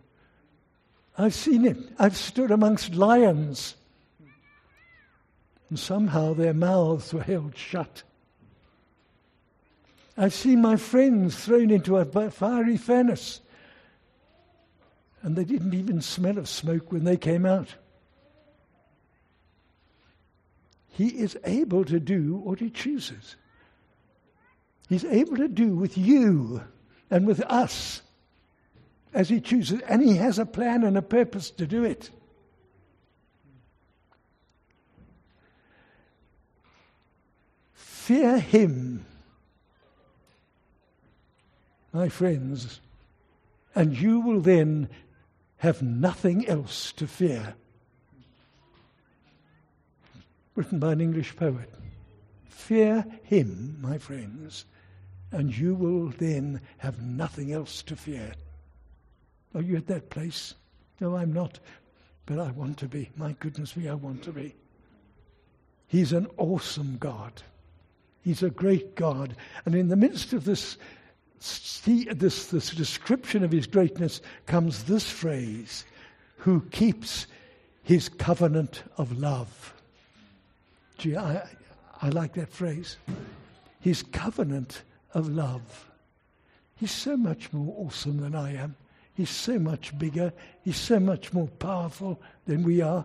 I've 1.18 1.34
seen 1.34 1.64
it. 1.64 1.76
I've 1.98 2.16
stood 2.16 2.50
amongst 2.50 2.94
lions. 2.94 3.74
And 5.70 5.78
somehow 5.78 6.34
their 6.34 6.54
mouths 6.54 7.12
were 7.12 7.22
held 7.22 7.56
shut. 7.56 8.02
I've 10.16 10.34
seen 10.34 10.62
my 10.62 10.76
friends 10.76 11.44
thrown 11.44 11.70
into 11.70 11.96
a 11.96 12.30
fiery 12.30 12.76
furnace 12.76 13.40
and 15.24 15.34
they 15.34 15.44
didn't 15.44 15.72
even 15.72 16.02
smell 16.02 16.36
of 16.36 16.46
smoke 16.46 16.92
when 16.92 17.04
they 17.04 17.16
came 17.16 17.46
out. 17.46 17.74
He 20.90 21.08
is 21.08 21.36
able 21.44 21.86
to 21.86 21.98
do 21.98 22.36
what 22.36 22.60
he 22.60 22.68
chooses. 22.68 23.36
He's 24.86 25.04
able 25.06 25.38
to 25.38 25.48
do 25.48 25.74
with 25.74 25.96
you 25.96 26.62
and 27.10 27.26
with 27.26 27.40
us 27.40 28.02
as 29.14 29.30
he 29.30 29.40
chooses, 29.40 29.80
and 29.88 30.02
he 30.02 30.16
has 30.16 30.38
a 30.38 30.44
plan 30.44 30.84
and 30.84 30.98
a 30.98 31.02
purpose 31.02 31.50
to 31.52 31.66
do 31.66 31.84
it. 31.84 32.10
Fear 37.72 38.40
him, 38.40 39.06
my 41.94 42.10
friends, 42.10 42.80
and 43.74 43.98
you 43.98 44.20
will 44.20 44.40
then 44.40 44.90
have 45.64 45.80
nothing 45.80 46.46
else 46.46 46.92
to 46.92 47.06
fear. 47.06 47.54
Written 50.56 50.78
by 50.78 50.92
an 50.92 51.00
English 51.00 51.34
poet. 51.36 51.72
Fear 52.50 53.06
him, 53.22 53.78
my 53.80 53.96
friends, 53.96 54.66
and 55.32 55.56
you 55.56 55.74
will 55.74 56.08
then 56.18 56.60
have 56.76 57.00
nothing 57.00 57.50
else 57.50 57.82
to 57.84 57.96
fear. 57.96 58.34
Are 59.54 59.62
you 59.62 59.76
at 59.76 59.86
that 59.86 60.10
place? 60.10 60.52
No, 61.00 61.16
I'm 61.16 61.32
not, 61.32 61.58
but 62.26 62.38
I 62.38 62.50
want 62.50 62.76
to 62.80 62.86
be. 62.86 63.08
My 63.16 63.34
goodness 63.40 63.74
me, 63.74 63.88
I 63.88 63.94
want 63.94 64.22
to 64.24 64.32
be. 64.32 64.54
He's 65.86 66.12
an 66.12 66.26
awesome 66.36 66.98
God. 66.98 67.42
He's 68.20 68.42
a 68.42 68.50
great 68.50 68.96
God. 68.96 69.34
And 69.64 69.74
in 69.74 69.88
the 69.88 69.96
midst 69.96 70.34
of 70.34 70.44
this 70.44 70.76
see 71.44 72.04
this, 72.04 72.46
this 72.46 72.70
description 72.70 73.44
of 73.44 73.52
his 73.52 73.66
greatness 73.66 74.20
comes 74.46 74.84
this 74.84 75.10
phrase 75.10 75.84
who 76.36 76.60
keeps 76.70 77.26
his 77.82 78.08
covenant 78.08 78.82
of 78.96 79.18
love. 79.18 79.74
Gee, 80.98 81.16
I, 81.16 81.46
I 82.00 82.08
like 82.08 82.34
that 82.34 82.50
phrase. 82.52 82.96
His 83.80 84.02
covenant 84.02 84.82
of 85.12 85.28
love. 85.28 85.90
He's 86.76 86.90
so 86.90 87.16
much 87.16 87.52
more 87.52 87.74
awesome 87.78 88.18
than 88.18 88.34
I 88.34 88.54
am. 88.54 88.76
He's 89.14 89.30
so 89.30 89.58
much 89.58 89.96
bigger. 89.98 90.32
He's 90.62 90.76
so 90.76 90.98
much 90.98 91.32
more 91.32 91.46
powerful 91.46 92.20
than 92.46 92.62
we 92.62 92.80
are. 92.80 93.04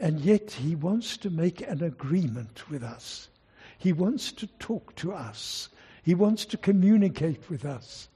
And 0.00 0.20
yet, 0.20 0.52
he 0.52 0.74
wants 0.74 1.16
to 1.18 1.30
make 1.30 1.60
an 1.60 1.82
agreement 1.82 2.70
with 2.70 2.82
us. 2.82 3.28
He 3.78 3.92
wants 3.92 4.32
to 4.32 4.46
talk 4.58 4.94
to 4.96 5.12
us. 5.12 5.68
He 6.02 6.14
wants 6.14 6.44
to 6.46 6.56
communicate 6.56 7.48
with 7.48 7.64
us. 7.64 8.08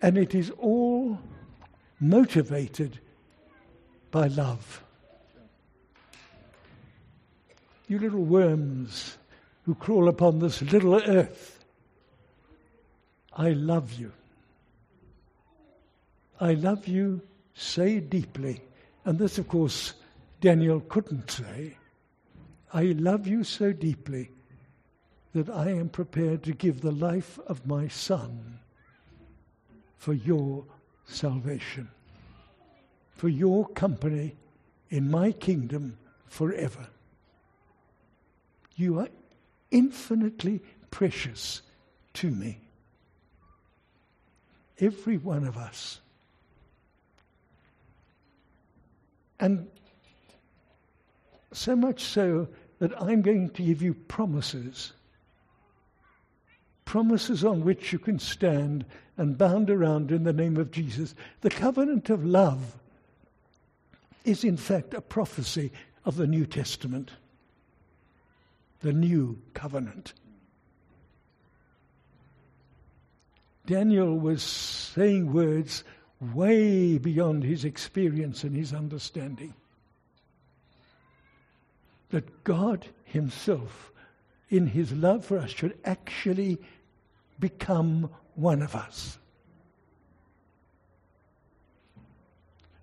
And 0.00 0.16
it 0.16 0.34
is 0.34 0.50
all 0.58 1.18
motivated 1.98 3.00
by 4.10 4.28
love. 4.28 4.82
You 7.88 7.98
little 7.98 8.24
worms 8.24 9.16
who 9.64 9.74
crawl 9.74 10.08
upon 10.08 10.38
this 10.38 10.60
little 10.62 10.94
earth, 10.94 11.64
I 13.32 13.50
love 13.50 13.94
you. 13.94 14.12
I 16.40 16.52
love 16.52 16.86
you 16.86 17.22
so 17.54 17.98
deeply. 17.98 18.60
And 19.04 19.18
this, 19.18 19.38
of 19.38 19.48
course, 19.48 19.94
Daniel 20.40 20.80
couldn't 20.80 21.30
say. 21.30 21.76
I 22.72 22.84
love 22.84 23.26
you 23.26 23.42
so 23.42 23.72
deeply 23.72 24.30
that 25.34 25.50
I 25.50 25.70
am 25.70 25.88
prepared 25.88 26.42
to 26.44 26.52
give 26.52 26.80
the 26.80 26.92
life 26.92 27.38
of 27.46 27.66
my 27.66 27.88
son 27.88 28.58
for 29.96 30.12
your 30.12 30.64
salvation, 31.06 31.88
for 33.16 33.28
your 33.28 33.66
company 33.68 34.36
in 34.90 35.10
my 35.10 35.32
kingdom 35.32 35.98
forever. 36.26 36.86
You 38.76 39.00
are 39.00 39.08
infinitely 39.70 40.60
precious 40.90 41.62
to 42.14 42.30
me. 42.30 42.60
Every 44.78 45.16
one 45.16 45.44
of 45.44 45.56
us. 45.56 46.00
And 49.40 49.68
so 51.52 51.76
much 51.76 52.02
so 52.02 52.48
that 52.78 53.00
I'm 53.00 53.22
going 53.22 53.50
to 53.50 53.62
give 53.62 53.82
you 53.82 53.94
promises 53.94 54.92
promises 56.88 57.44
on 57.44 57.66
which 57.66 57.92
you 57.92 57.98
can 57.98 58.18
stand 58.18 58.82
and 59.18 59.36
bound 59.36 59.68
around 59.68 60.10
in 60.10 60.24
the 60.24 60.32
name 60.32 60.56
of 60.56 60.70
Jesus. 60.70 61.14
The 61.42 61.50
covenant 61.50 62.08
of 62.08 62.24
love 62.24 62.78
is, 64.24 64.42
in 64.42 64.56
fact, 64.56 64.94
a 64.94 65.02
prophecy 65.02 65.70
of 66.06 66.16
the 66.16 66.26
New 66.26 66.46
Testament, 66.46 67.10
the 68.80 68.94
new 68.94 69.38
covenant. 69.52 70.14
Daniel 73.66 74.18
was 74.18 74.42
saying 74.42 75.30
words 75.30 75.84
way 76.34 76.96
beyond 76.96 77.44
his 77.44 77.66
experience 77.66 78.44
and 78.44 78.56
his 78.56 78.72
understanding. 78.72 79.52
That 82.08 82.44
God 82.44 82.86
Himself, 83.04 83.92
in 84.48 84.66
His 84.68 84.90
love 84.92 85.26
for 85.26 85.36
us, 85.36 85.50
should 85.50 85.76
actually 85.84 86.56
become 87.38 88.10
one 88.34 88.62
of 88.62 88.74
us. 88.74 89.18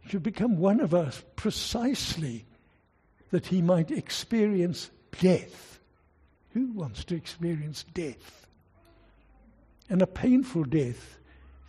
To 0.09 0.19
become 0.19 0.57
one 0.57 0.79
of 0.79 0.93
us 0.93 1.24
precisely 1.35 2.45
that 3.31 3.47
he 3.47 3.62
might 3.62 3.91
experience 3.91 4.89
death. 5.19 5.79
Who 6.53 6.67
wants 6.67 7.03
to 7.05 7.15
experience 7.15 7.83
death? 7.93 8.47
And 9.89 10.01
a 10.01 10.07
painful 10.07 10.63
death 10.63 11.19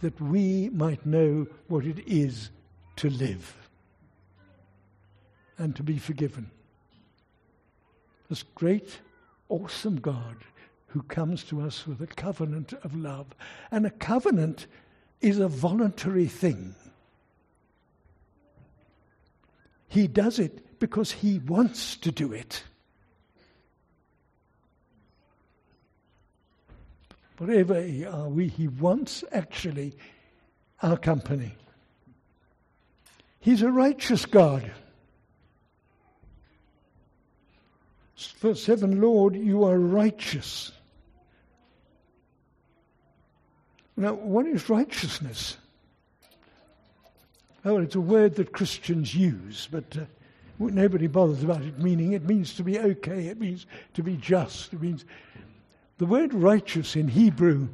that 0.01 0.21
we 0.21 0.69
might 0.71 1.05
know 1.07 1.47
what 1.69 1.85
it 1.85 2.07
is 2.07 2.51
to 2.97 3.11
live 3.11 3.57
and 5.59 5.75
to 5.77 5.83
be 5.83 5.99
forgiven. 5.99 6.51
This 8.29 8.43
great, 8.43 9.01
awesome 9.49 9.97
God 9.97 10.37
who 10.97 11.03
comes 11.03 11.45
to 11.45 11.61
us 11.61 11.87
with 11.87 12.01
a 12.01 12.07
covenant 12.07 12.73
of 12.83 12.97
love. 12.97 13.27
And 13.71 13.85
a 13.85 13.91
covenant 13.91 14.67
is 15.21 15.39
a 15.39 15.47
voluntary 15.47 16.27
thing. 16.27 16.75
He 19.89 20.07
does 20.07 20.39
it 20.39 20.81
because 20.81 21.13
he 21.13 21.39
wants 21.41 21.97
to 21.97 22.11
do 22.11 22.33
it. 22.33 22.63
Whatever 27.37 27.75
are 28.11 28.31
we, 28.31 28.49
he 28.49 28.67
wants 28.67 29.23
actually 29.33 29.99
our 30.83 30.97
company. 30.97 31.55
He's 33.39 33.61
a 33.61 33.71
righteous 33.71 34.25
God. 34.25 34.73
Verse 38.39 38.63
7 38.63 38.99
Lord, 38.99 39.37
you 39.37 39.65
are 39.65 39.79
righteous. 39.79 40.73
Now, 43.97 44.13
what 44.13 44.47
is 44.47 44.69
righteousness? 44.69 45.57
Oh, 47.65 47.79
it's 47.79 47.95
a 47.95 48.01
word 48.01 48.37
that 48.37 48.53
Christians 48.53 49.15
use, 49.15 49.69
but 49.71 49.97
uh, 49.97 50.05
nobody 50.59 51.07
bothers 51.07 51.43
about 51.43 51.63
it 51.63 51.79
meaning. 51.79 52.13
It 52.13 52.25
means 52.25 52.55
to 52.55 52.63
be 52.63 52.79
okay, 52.79 53.27
it 53.27 53.41
means 53.41 53.67
to 53.95 54.03
be 54.03 54.17
just. 54.17 54.73
It 54.73 54.81
means 54.81 55.05
the 55.99 56.07
word 56.07 56.35
righteous 56.35 56.95
in 56.95 57.09
Hebrew 57.09 57.69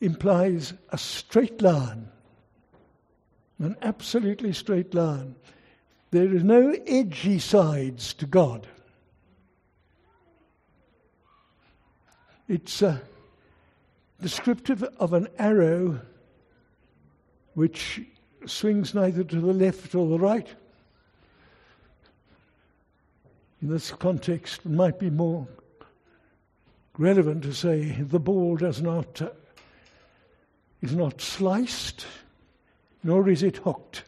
implies 0.00 0.72
a 0.90 0.98
straight 0.98 1.60
line, 1.60 2.08
an 3.58 3.76
absolutely 3.82 4.52
straight 4.54 4.94
line. 4.94 5.36
There 6.10 6.34
is 6.34 6.42
no 6.42 6.74
edgy 6.86 7.38
sides 7.38 8.14
to 8.14 8.26
God. 8.26 8.66
It's 12.48 12.82
uh, 12.82 12.98
descriptive 14.20 14.82
of 14.82 15.12
an 15.12 15.28
arrow 15.38 16.00
which 17.54 18.02
swings 18.46 18.94
neither 18.94 19.24
to 19.24 19.40
the 19.40 19.52
left 19.52 19.94
or 19.94 20.08
the 20.08 20.18
right. 20.18 20.54
In 23.62 23.68
this 23.68 23.90
context, 23.90 24.60
it 24.64 24.70
might 24.70 24.98
be 24.98 25.10
more 25.10 25.46
relevant 26.98 27.42
to 27.42 27.52
say 27.52 27.90
the 27.90 28.20
ball 28.20 28.56
does 28.56 28.80
not 28.80 29.20
uh, 29.20 29.30
is 30.82 30.94
not 30.94 31.20
sliced, 31.20 32.06
nor 33.02 33.28
is 33.28 33.42
it 33.42 33.56
hooked. 33.58 34.04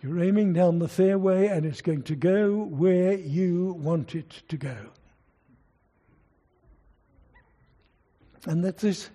You're 0.00 0.22
aiming 0.22 0.52
down 0.52 0.78
the 0.78 0.88
fairway, 0.88 1.48
and 1.48 1.66
it's 1.66 1.82
going 1.82 2.02
to 2.04 2.16
go 2.16 2.54
where 2.54 3.14
you 3.14 3.76
want 3.78 4.14
it 4.14 4.42
to 4.48 4.56
go. 4.56 4.76
And 8.46 8.64
that 8.64 8.78
this, 8.78 9.10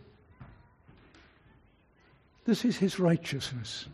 this 2.45 2.65
is 2.65 2.77
his 2.77 2.99
righteousness. 2.99 3.85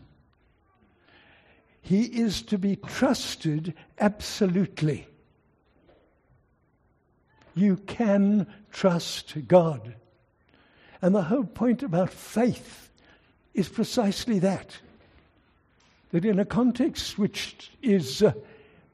He 1.82 2.02
is 2.04 2.42
to 2.42 2.58
be 2.58 2.76
trusted 2.76 3.74
absolutely. 3.98 5.06
You 7.54 7.76
can 7.76 8.46
trust 8.70 9.34
God. 9.48 9.94
And 11.02 11.14
the 11.14 11.22
whole 11.22 11.44
point 11.44 11.82
about 11.82 12.10
faith 12.10 12.90
is 13.54 13.68
precisely 13.68 14.38
that. 14.40 14.78
That 16.12 16.24
in 16.24 16.38
a 16.38 16.44
context 16.44 17.18
which 17.18 17.70
is, 17.82 18.22
uh, 18.22 18.32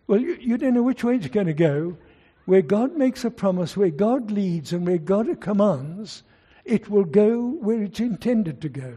well, 0.07 0.21
you, 0.21 0.37
you 0.41 0.57
don't 0.57 0.75
know 0.75 0.83
which 0.83 1.03
way 1.03 1.17
it's 1.17 1.29
going 1.29 1.47
to 1.47 1.55
go, 1.55 1.97
where 2.45 2.63
God 2.63 2.97
makes 2.97 3.25
a 3.25 3.31
promise, 3.31 3.77
where 3.77 3.91
God 3.91 4.31
leads, 4.31 4.73
and 4.73 4.87
where 4.87 4.99
God 4.99 5.41
commands, 5.41 6.23
it 6.67 6.91
will 6.91 7.05
go 7.05 7.41
where 7.61 7.83
it's 7.83 8.01
intended 8.01 8.61
to 8.61 8.69
go. 8.69 8.97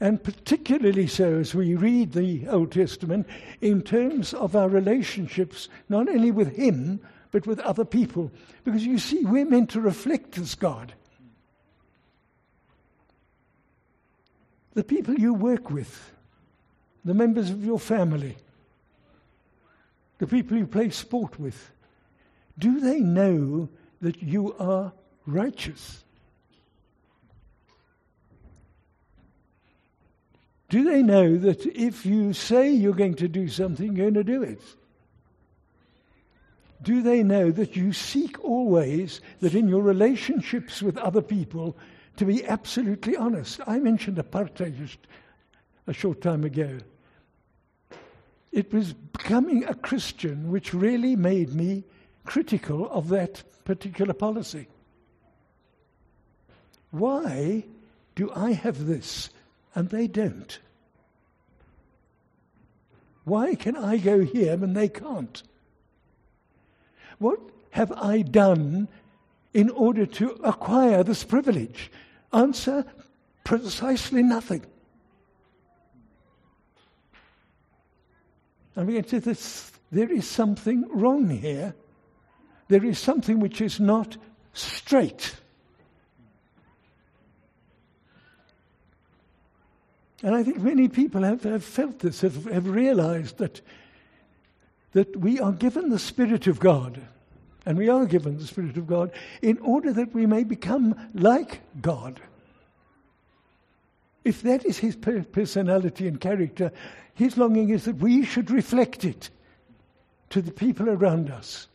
And 0.00 0.22
particularly 0.22 1.06
so 1.06 1.38
as 1.38 1.54
we 1.54 1.74
read 1.74 2.12
the 2.12 2.46
Old 2.48 2.72
Testament 2.72 3.26
in 3.60 3.80
terms 3.80 4.34
of 4.34 4.54
our 4.54 4.68
relationships, 4.68 5.68
not 5.88 6.08
only 6.08 6.30
with 6.30 6.54
Him, 6.56 7.00
but 7.30 7.46
with 7.46 7.58
other 7.60 7.84
people. 7.84 8.30
Because 8.64 8.84
you 8.84 8.98
see, 8.98 9.24
we're 9.24 9.46
meant 9.46 9.70
to 9.70 9.80
reflect 9.80 10.32
this 10.32 10.54
God. 10.54 10.92
The 14.74 14.84
people 14.84 15.14
you 15.14 15.32
work 15.32 15.70
with, 15.70 16.12
the 17.04 17.14
members 17.14 17.48
of 17.48 17.64
your 17.64 17.78
family, 17.78 18.36
the 20.18 20.26
people 20.26 20.58
you 20.58 20.66
play 20.66 20.90
sport 20.90 21.40
with, 21.40 21.70
do 22.58 22.78
they 22.80 23.00
know 23.00 23.68
that 24.00 24.22
you 24.22 24.54
are 24.58 24.92
righteous? 25.26 26.04
Do 30.68 30.82
they 30.82 31.02
know 31.02 31.36
that 31.36 31.66
if 31.66 32.04
you 32.04 32.32
say 32.32 32.70
you're 32.70 32.94
going 32.94 33.14
to 33.16 33.28
do 33.28 33.48
something, 33.48 33.94
you're 33.94 34.10
going 34.10 34.14
to 34.14 34.24
do 34.24 34.42
it? 34.42 34.60
Do 36.82 37.00
they 37.00 37.22
know 37.22 37.50
that 37.50 37.76
you 37.76 37.92
seek 37.92 38.42
always 38.44 39.20
that 39.40 39.54
in 39.54 39.68
your 39.68 39.82
relationships 39.82 40.82
with 40.82 40.98
other 40.98 41.22
people 41.22 41.76
to 42.16 42.24
be 42.24 42.44
absolutely 42.44 43.16
honest? 43.16 43.60
I 43.66 43.78
mentioned 43.78 44.16
apartheid 44.16 44.76
just 44.76 44.98
a 45.86 45.92
short 45.92 46.20
time 46.20 46.44
ago. 46.44 46.78
It 48.52 48.72
was 48.72 48.92
becoming 48.92 49.64
a 49.64 49.74
Christian 49.74 50.50
which 50.50 50.74
really 50.74 51.16
made 51.16 51.54
me 51.54 51.84
critical 52.24 52.90
of 52.90 53.08
that 53.08 53.42
particular 53.64 54.14
policy. 54.14 54.68
Why 56.94 57.64
do 58.14 58.30
I 58.36 58.52
have 58.52 58.86
this 58.86 59.28
and 59.74 59.88
they 59.88 60.06
don't? 60.06 60.56
Why 63.24 63.56
can 63.56 63.76
I 63.76 63.96
go 63.96 64.20
here 64.20 64.52
and 64.52 64.76
they 64.76 64.88
can't? 64.88 65.42
What 67.18 67.40
have 67.70 67.90
I 67.90 68.22
done 68.22 68.86
in 69.52 69.70
order 69.70 70.06
to 70.06 70.38
acquire 70.44 71.02
this 71.02 71.24
privilege? 71.24 71.90
Answer 72.32 72.84
precisely 73.42 74.22
nothing. 74.22 74.64
We 78.76 79.02
get 79.02 79.08
this 79.08 79.72
there 79.90 80.12
is 80.12 80.28
something 80.28 80.86
wrong 80.90 81.28
here. 81.28 81.74
There 82.68 82.84
is 82.84 83.00
something 83.00 83.40
which 83.40 83.60
is 83.60 83.80
not 83.80 84.16
straight. 84.52 85.34
And 90.24 90.34
I 90.34 90.42
think 90.42 90.58
many 90.60 90.88
people 90.88 91.22
have, 91.22 91.42
have 91.42 91.62
felt 91.62 91.98
this, 91.98 92.22
have, 92.22 92.46
have 92.46 92.66
realized 92.66 93.36
that, 93.36 93.60
that 94.92 95.14
we 95.14 95.38
are 95.38 95.52
given 95.52 95.90
the 95.90 95.98
Spirit 95.98 96.46
of 96.46 96.58
God, 96.58 96.98
and 97.66 97.76
we 97.76 97.90
are 97.90 98.06
given 98.06 98.38
the 98.38 98.46
Spirit 98.46 98.78
of 98.78 98.86
God, 98.86 99.12
in 99.42 99.58
order 99.58 99.92
that 99.92 100.14
we 100.14 100.24
may 100.24 100.42
become 100.42 101.10
like 101.12 101.60
God. 101.82 102.22
If 104.24 104.40
that 104.40 104.64
is 104.64 104.78
his 104.78 104.96
personality 104.96 106.08
and 106.08 106.18
character, 106.18 106.72
his 107.12 107.36
longing 107.36 107.68
is 107.68 107.84
that 107.84 107.96
we 107.96 108.24
should 108.24 108.50
reflect 108.50 109.04
it 109.04 109.28
to 110.30 110.40
the 110.40 110.52
people 110.52 110.88
around 110.88 111.30
us 111.30 111.66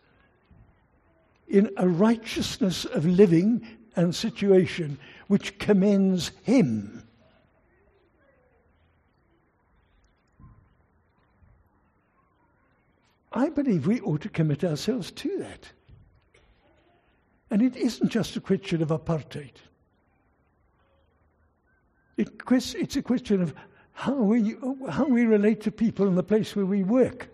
in 1.48 1.70
a 1.78 1.88
righteousness 1.88 2.86
of 2.86 3.06
living 3.06 3.68
and 3.96 4.16
situation 4.16 4.98
which 5.28 5.60
commends 5.60 6.32
him 6.42 7.04
I 13.32 13.50
believe 13.50 13.86
we 13.86 14.02
ought 14.02 14.22
to 14.22 14.30
commit 14.30 14.64
ourselves 14.64 15.12
to 15.12 15.38
that. 15.40 15.72
And 17.52 17.62
it 17.62 17.76
isn't 17.76 18.10
just 18.10 18.36
a 18.36 18.42
question 18.42 18.82
of 18.82 18.90
apartheid. 18.90 19.54
It, 22.18 22.30
it's 22.50 22.96
a 22.96 23.02
question 23.02 23.42
of 23.42 23.54
how 23.94 24.14
we, 24.14 24.56
how 24.90 25.06
we 25.06 25.24
relate 25.26 25.62
to 25.62 25.72
people 25.72 26.08
in 26.08 26.16
the 26.16 26.24
place 26.24 26.56
where 26.56 26.66
we 26.66 26.84
work, 26.84 27.30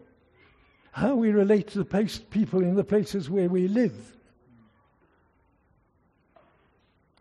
how 0.91 1.15
we 1.15 1.31
relate 1.31 1.67
to 1.69 1.79
the 1.79 1.85
place, 1.85 2.19
people 2.29 2.61
in 2.61 2.75
the 2.75 2.83
places 2.83 3.29
where 3.29 3.49
we 3.49 3.67
live. 3.67 4.15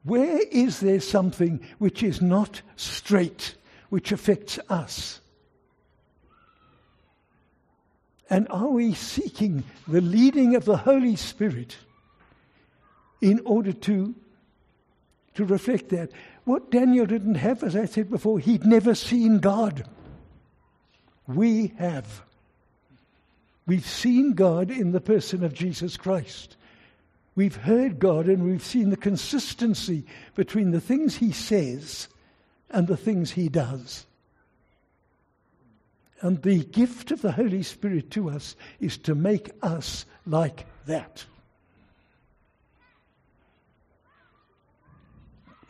Where 0.03 0.41
is 0.51 0.81
there 0.81 1.01
something 1.01 1.61
which 1.79 2.03
is 2.03 2.21
not 2.21 2.61
straight, 2.77 3.55
which 3.89 4.13
affects 4.13 4.59
us? 4.69 5.21
And 8.31 8.47
are 8.51 8.69
we 8.69 8.95
seeking 8.95 9.65
the 9.87 10.01
leading 10.01 10.57
of 10.57 10.65
the 10.65 10.79
Holy 10.79 11.17
Spirit 11.17 11.77
in 13.21 13.41
order 13.45 13.73
to 13.73 14.15
to 15.35 15.45
reflect 15.45 15.91
that. 15.91 16.11
What 16.45 16.71
Daniel 16.71 17.07
didn't 17.07 17.37
have, 17.37 17.63
as 17.63 17.77
I 17.77 17.87
said 17.87 18.11
before, 18.11 18.39
he'd 18.39 18.65
never 18.65 18.95
seen 18.95 19.39
God. 19.39 19.85
We 21.27 21.73
have. 21.79 22.23
We've 23.67 23.87
seen 23.87 24.35
God 24.35 24.71
in 24.71 24.93
the 24.93 25.01
person 25.01 25.43
of 25.43 25.55
Jesus 25.55 25.97
Christ. 25.97 26.57
We've 27.35 27.57
heard 27.57 27.99
God 27.99 28.27
and 28.27 28.45
we've 28.45 28.65
seen 28.65 28.91
the 28.91 28.97
consistency 28.97 30.05
between 30.35 30.71
the 30.71 30.81
things 30.81 31.17
He 31.17 31.33
says 31.33 32.09
and 32.71 32.87
the 32.87 32.97
things 32.97 33.33
He 33.33 33.49
does. 33.49 34.07
And 36.21 36.41
the 36.43 36.65
gift 36.65 37.11
of 37.11 37.23
the 37.23 37.33
Holy 37.33 37.63
Spirit 37.63 38.11
to 38.13 38.31
us 38.31 38.57
is 38.81 38.97
to 38.99 39.15
make 39.15 39.51
us 39.63 40.07
like 40.27 40.67
that. 40.87 41.25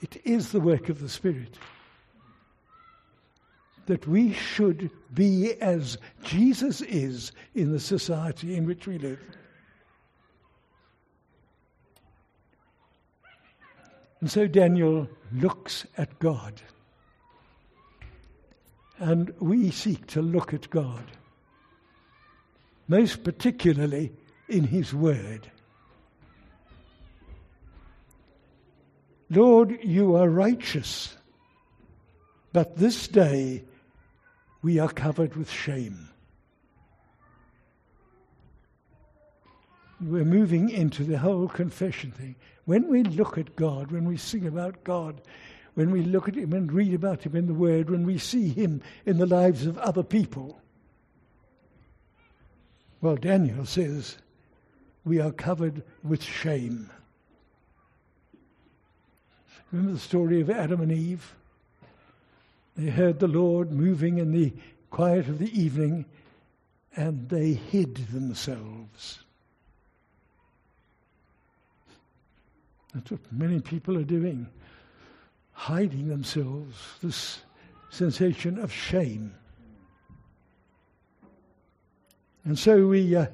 It 0.01 0.21
is 0.25 0.53
the 0.53 0.61
work 0.61 0.89
of 0.89 1.01
the 1.01 1.09
Spirit 1.09 1.59
that 3.87 4.07
we 4.07 4.33
should 4.33 4.91
be 5.13 5.55
as 5.61 5.99
Jesus 6.23 6.81
is 6.83 7.33
in 7.55 7.73
the 7.73 7.81
society 7.81 8.57
in 8.57 8.67
which 8.67 8.87
we 8.87 8.99
live. 8.99 9.21
And 14.21 14.31
so 14.31 14.47
Daniel 14.47 15.09
looks 15.33 15.87
at 15.99 16.19
God. 16.19 16.63
And 19.05 19.35
we 19.39 19.71
seek 19.71 20.07
to 20.07 20.23
look 20.23 20.55
at 20.55 20.71
God, 20.71 21.05
most 22.89 23.23
particularly 23.23 24.15
in 24.49 24.65
His 24.65 24.95
Word. 24.95 25.51
Lord, 29.29 29.79
you 29.83 30.17
are 30.17 30.31
righteous, 30.31 31.15
but 32.55 32.79
this 32.79 33.07
day 33.07 33.65
we 34.63 34.79
are 34.79 34.89
covered 34.89 35.37
with 35.37 35.51
shame. 35.51 36.09
We're 40.01 40.25
moving 40.25 40.71
into 40.71 41.05
the 41.05 41.19
whole 41.19 41.49
confession 41.49 42.11
thing. 42.11 42.37
When 42.65 42.89
we 42.89 43.03
look 43.03 43.37
at 43.37 43.55
God, 43.55 43.93
when 43.93 44.07
we 44.07 44.17
sing 44.17 44.47
about 44.47 44.83
God, 44.83 45.21
when 45.75 45.91
we 45.91 46.03
look 46.03 46.29
at 46.29 46.37
Him 46.37 46.53
and 46.53 46.73
read 46.73 46.95
about 46.95 47.23
Him 47.23 47.37
in 47.37 47.47
the 47.47 47.55
Word, 47.55 47.91
when 47.91 48.05
we 48.05 48.19
see 48.19 48.49
Him 48.49 48.83
in 49.07 49.19
the 49.19 49.27
lives 49.27 49.67
of 49.67 49.79
other 49.79 50.03
people, 50.03 50.61
well, 53.01 53.17
Daniel 53.17 53.67
says, 53.67 54.17
we 55.05 55.21
are 55.21 55.33
covered 55.33 55.83
with 56.03 56.23
shame. 56.23 56.91
Remember 59.71 59.93
the 59.93 59.99
story 59.99 60.41
of 60.41 60.49
Adam 60.49 60.81
and 60.81 60.93
Eve? 60.93 61.35
They 62.77 62.91
heard 62.91 63.19
the 63.19 63.29
Lord 63.29 63.73
moving 63.73 64.19
in 64.19 64.33
the 64.33 64.53
quiet 64.91 65.29
of 65.29 65.39
the 65.39 65.61
evening 65.61 66.07
and 66.97 67.29
they 67.29 67.53
hid 67.53 67.97
themselves. 68.09 69.19
That's 72.95 73.11
what 73.11 73.21
many 73.33 73.61
people 73.61 73.99
are 73.99 74.05
doing, 74.05 74.47
hiding 75.55 76.09
themselves, 76.09 76.77
this 77.03 77.41
sensation 77.91 78.59
of 78.59 78.71
shame. 78.71 79.35
And 82.45 82.59
so 82.59 82.87
we, 82.87 83.17
uh, 83.17 83.27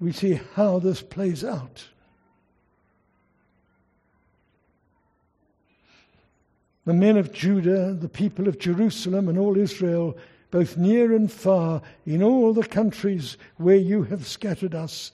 we 0.00 0.10
see 0.12 0.40
how 0.54 0.80
this 0.80 1.00
plays 1.00 1.44
out. 1.44 1.86
the 6.86 6.94
men 6.94 7.16
of 7.16 7.32
Judah, 7.32 7.92
the 7.92 8.08
people 8.08 8.48
of 8.48 8.60
Jerusalem, 8.60 9.28
and 9.28 9.36
all 9.36 9.58
Israel, 9.58 10.16
both 10.52 10.76
near 10.76 11.14
and 11.14 11.30
far, 11.30 11.82
in 12.06 12.22
all 12.22 12.54
the 12.54 12.66
countries 12.66 13.36
where 13.56 13.76
you 13.76 14.04
have 14.04 14.26
scattered 14.26 14.74
us, 14.74 15.10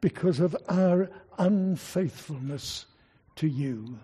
because 0.00 0.38
of 0.38 0.56
our 0.68 1.10
unfaithfulness 1.38 2.86
to 3.34 3.48
you. 3.48 3.98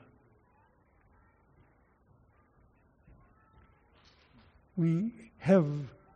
We 4.77 5.13
have 5.39 5.69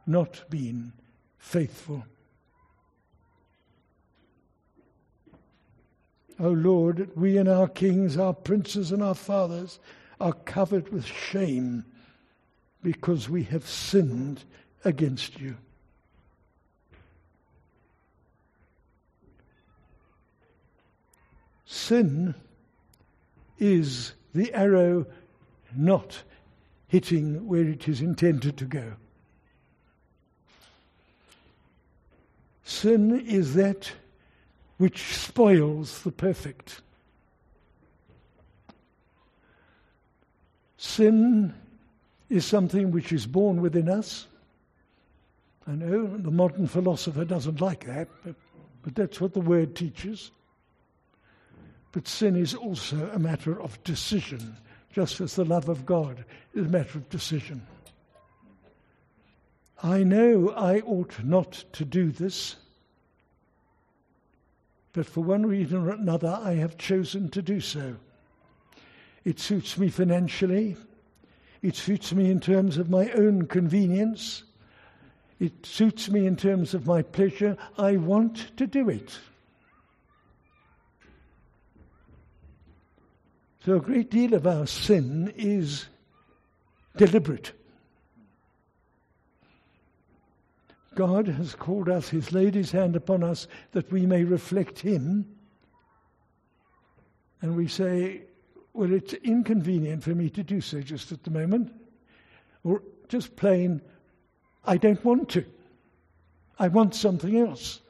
not 0.07 0.45
been 0.51 0.93
faithful. 1.39 2.05
O 6.41 6.47
oh 6.47 6.51
Lord, 6.51 7.11
we 7.17 7.37
and 7.37 7.49
our 7.49 7.69
kings, 7.69 8.17
our 8.17 8.33
princes 8.33 8.93
and 8.93 9.03
our 9.03 9.15
fathers, 9.15 9.81
are 10.21 10.33
covered 10.33 10.93
with 10.93 11.05
shame 11.05 11.85
because 12.83 13.29
we 13.29 13.43
have 13.45 13.67
sinned 13.67 14.45
against 14.85 15.41
you. 15.41 15.57
Sin 21.67 22.35
is 23.59 24.13
the 24.35 24.53
arrow 24.55 25.07
not 25.77 26.23
hitting 26.89 27.47
where 27.47 27.69
it 27.69 27.87
is 27.87 28.01
intended 28.01 28.57
to 28.57 28.65
go. 28.65 28.95
Sin 32.65 33.21
is 33.21 33.55
that 33.55 33.91
which 34.79 35.17
spoils 35.17 36.03
the 36.03 36.13
perfect. 36.13 36.81
Sin 40.77 41.55
is 42.31 42.45
something 42.45 42.91
which 42.91 43.13
is 43.13 43.27
born 43.27 43.61
within 43.61 43.89
us. 43.89 44.27
I 45.67 45.73
know 45.73 46.07
the 46.07 46.31
modern 46.31 46.67
philosopher 46.67 47.25
doesn't 47.25 47.61
like 47.61 47.85
that, 47.87 48.09
but, 48.25 48.35
but 48.83 48.95
that's 48.95 49.21
what 49.21 49.35
the 49.35 49.41
word 49.41 49.75
teaches. 49.75 50.31
But 51.93 52.07
sin 52.07 52.37
is 52.37 52.55
also 52.55 53.11
a 53.13 53.19
matter 53.19 53.61
of 53.61 53.83
decision, 53.83 54.57
just 54.99 55.21
as 55.21 55.37
the 55.37 55.45
love 55.45 55.69
of 55.69 55.87
God 55.87 56.25
is 56.55 56.67
a 56.67 56.71
matter 56.71 56.99
of 56.99 57.09
decision. 57.09 57.65
I 59.81 60.03
know 60.03 60.49
I 60.51 60.81
ought 60.81 61.23
not 61.23 61.53
to 61.75 61.85
do 61.85 62.11
this, 62.11 62.57
but 64.93 65.07
for 65.07 65.21
one 65.21 65.47
reason 65.47 65.87
or 65.87 65.91
another 65.91 66.37
I 66.43 66.55
have 66.55 66.79
chosen 66.79 67.29
to 67.29 67.41
do 67.41 67.61
so. 67.61 67.95
It 69.25 69.39
suits 69.39 69.79
me 69.79 69.89
financially. 69.89 70.75
It 71.63 71.77
suits 71.77 72.13
me 72.13 72.29
in 72.29 72.41
terms 72.41 72.77
of 72.77 72.91
my 72.91 73.09
own 73.13 73.47
convenience. 73.47 74.43
It 75.39 75.65
suits 75.65 76.11
me 76.11 76.27
in 76.27 76.35
terms 76.35 76.75
of 76.75 76.89
my 76.89 77.03
pleasure. 77.03 77.57
I 77.79 77.99
want 77.99 78.57
to 78.57 78.67
do 78.67 78.89
it. 78.89 79.17
So, 83.69 83.77
a 83.77 83.81
great 83.81 84.11
deal 84.11 84.33
of 84.33 84.47
our 84.47 84.67
sin 84.67 85.31
is 85.37 85.89
deliberate. 86.97 87.53
God 90.95 91.29
has 91.29 91.55
called 91.55 91.91
us, 91.91 92.09
He's 92.09 92.33
laid 92.33 92.55
His 92.55 92.73
hand 92.73 92.97
upon 92.97 93.23
us 93.23 93.47
that 93.73 93.93
we 93.93 94.07
may 94.07 94.25
reflect 94.25 94.79
Him. 94.79 95.27
And 97.43 97.55
we 97.55 97.69
say, 97.69 98.23
well, 98.73 98.91
it's 98.91 99.13
inconvenient 99.13 100.03
for 100.03 100.15
me 100.15 100.31
to 100.31 100.43
do 100.43 100.63
so 100.63 100.81
just 100.81 101.13
at 101.13 101.23
the 101.23 101.31
moment. 101.31 101.71
Or 102.65 102.83
just 103.11 103.37
plain, 103.37 103.83
I 104.65 104.79
don't 104.79 105.05
want 105.05 105.29
to. 105.33 105.45
I 106.59 106.69
want 106.69 106.95
something 106.95 107.37
else. 107.37 107.83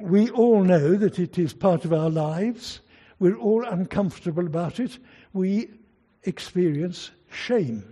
We 0.00 0.30
all 0.30 0.62
know 0.64 0.96
that 0.96 1.18
it 1.18 1.38
is 1.38 1.52
part 1.52 1.84
of 1.84 1.92
our 1.92 2.10
lives. 2.10 2.80
We're 3.18 3.36
all 3.36 3.64
uncomfortable 3.64 4.46
about 4.46 4.80
it. 4.80 4.98
We 5.32 5.70
experience 6.24 7.10
shame. 7.30 7.84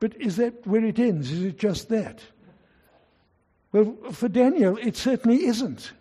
But 0.00 0.20
is 0.20 0.36
that 0.36 0.66
where 0.66 0.84
it 0.84 0.98
ends? 0.98 1.30
Is 1.30 1.42
it 1.42 1.58
just 1.58 1.88
that? 1.88 2.20
Well, 3.72 3.96
for 4.12 4.28
Daniel, 4.28 4.76
it 4.76 4.96
certainly 4.96 5.46
isn't. 5.46 5.92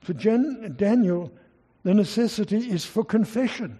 For 0.00 0.12
Daniel, 0.12 1.32
the 1.84 1.94
necessity 1.94 2.70
is 2.70 2.84
for 2.84 3.04
confession. 3.04 3.78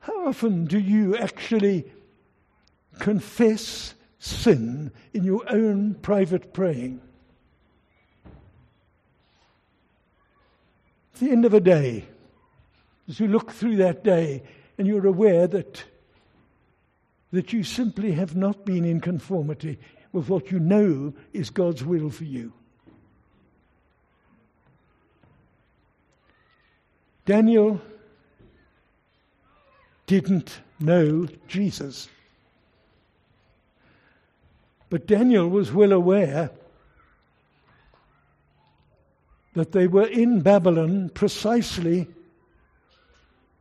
How 0.00 0.28
often 0.28 0.66
do 0.66 0.78
you 0.78 1.16
actually 1.16 1.90
confess 2.98 3.94
sin 4.18 4.90
in 5.12 5.24
your 5.24 5.42
own 5.48 5.94
private 5.94 6.52
praying? 6.52 7.00
At 11.14 11.20
the 11.20 11.30
end 11.30 11.44
of 11.44 11.54
a 11.54 11.60
day, 11.60 12.04
as 13.08 13.20
you 13.20 13.28
look 13.28 13.52
through 13.52 13.76
that 13.76 14.04
day 14.04 14.42
and 14.76 14.86
you're 14.86 15.06
aware 15.06 15.46
that, 15.46 15.84
that 17.32 17.52
you 17.52 17.62
simply 17.62 18.12
have 18.12 18.36
not 18.36 18.66
been 18.66 18.84
in 18.84 19.00
conformity 19.00 19.78
with 20.12 20.28
what 20.28 20.50
you 20.50 20.58
know 20.58 21.14
is 21.32 21.50
God's 21.50 21.84
will 21.84 22.10
for 22.10 22.24
you. 22.24 22.52
Daniel 27.24 27.80
didn't 30.06 30.60
know 30.78 31.26
Jesus. 31.48 32.08
But 34.88 35.06
Daniel 35.06 35.48
was 35.48 35.72
well 35.72 35.92
aware 35.92 36.50
that 39.54 39.72
they 39.72 39.86
were 39.86 40.06
in 40.06 40.42
Babylon 40.42 41.08
precisely 41.08 42.06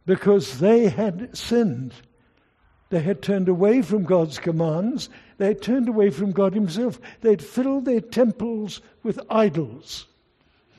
because 0.05 0.59
they 0.59 0.89
had 0.89 1.35
sinned. 1.35 1.93
They 2.89 2.99
had 2.99 3.21
turned 3.21 3.49
away 3.49 3.81
from 3.81 4.03
God's 4.03 4.38
commands. 4.38 5.09
They 5.38 5.47
had 5.47 5.61
turned 5.61 5.89
away 5.89 6.11
from 6.11 6.31
God 6.31 6.53
Himself. 6.53 6.99
They 7.21 7.31
had 7.31 7.43
filled 7.43 7.85
their 7.85 8.01
temples 8.01 8.81
with 9.03 9.19
idols. 9.29 10.05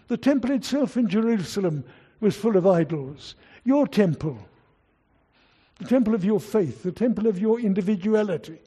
The 0.08 0.16
temple 0.16 0.52
itself 0.52 0.96
in 0.96 1.08
Jerusalem 1.08 1.84
was 2.20 2.36
full 2.36 2.56
of 2.56 2.66
idols. 2.66 3.34
Your 3.64 3.88
temple, 3.88 4.38
the 5.78 5.86
temple 5.86 6.14
of 6.14 6.24
your 6.24 6.38
faith, 6.38 6.84
the 6.84 6.92
temple 6.92 7.26
of 7.26 7.40
your 7.40 7.58
individuality. 7.58 8.60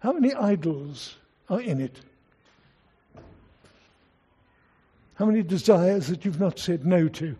How 0.00 0.12
many 0.12 0.34
idols 0.34 1.16
are 1.48 1.60
in 1.60 1.80
it? 1.80 2.00
How 5.14 5.24
many 5.24 5.42
desires 5.42 6.08
that 6.08 6.24
you've 6.24 6.40
not 6.40 6.58
said 6.58 6.84
no 6.84 7.08
to? 7.08 7.36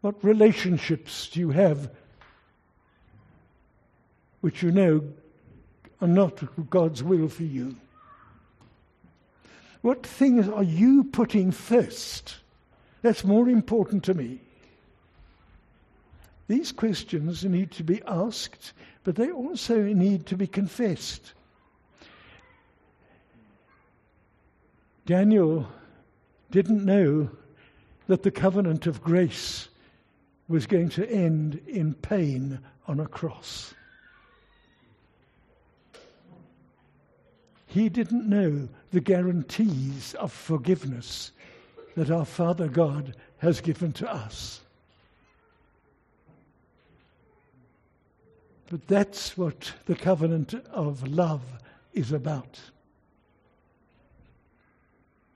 What 0.00 0.22
relationships 0.24 1.28
do 1.28 1.38
you 1.40 1.50
have 1.50 1.90
which 4.40 4.62
you 4.62 4.72
know 4.72 5.04
are 6.00 6.08
not 6.08 6.42
God's 6.68 7.02
will 7.02 7.28
for 7.28 7.44
you? 7.44 7.76
What 9.82 10.04
things 10.04 10.48
are 10.48 10.64
you 10.64 11.04
putting 11.04 11.52
first? 11.52 12.36
That's 13.02 13.24
more 13.24 13.48
important 13.48 14.04
to 14.04 14.14
me. 14.14 14.40
These 16.48 16.72
questions 16.72 17.44
need 17.44 17.70
to 17.72 17.84
be 17.84 18.02
asked, 18.06 18.72
but 19.04 19.16
they 19.16 19.30
also 19.30 19.82
need 19.82 20.26
to 20.26 20.36
be 20.36 20.46
confessed. 20.46 21.32
Daniel 25.06 25.66
didn't 26.50 26.84
know 26.84 27.30
that 28.06 28.22
the 28.22 28.30
covenant 28.30 28.86
of 28.86 29.02
grace 29.02 29.68
was 30.48 30.66
going 30.66 30.90
to 30.90 31.10
end 31.10 31.60
in 31.66 31.94
pain 31.94 32.60
on 32.86 33.00
a 33.00 33.06
cross. 33.06 33.74
He 37.66 37.88
didn't 37.88 38.28
know 38.28 38.68
the 38.90 39.00
guarantees 39.00 40.14
of 40.14 40.30
forgiveness 40.30 41.32
that 41.96 42.10
our 42.10 42.26
Father 42.26 42.68
God 42.68 43.14
has 43.38 43.62
given 43.62 43.92
to 43.94 44.12
us. 44.12 44.60
But 48.72 48.88
that's 48.88 49.36
what 49.36 49.74
the 49.84 49.94
covenant 49.94 50.54
of 50.72 51.06
love 51.06 51.42
is 51.92 52.10
about. 52.10 52.58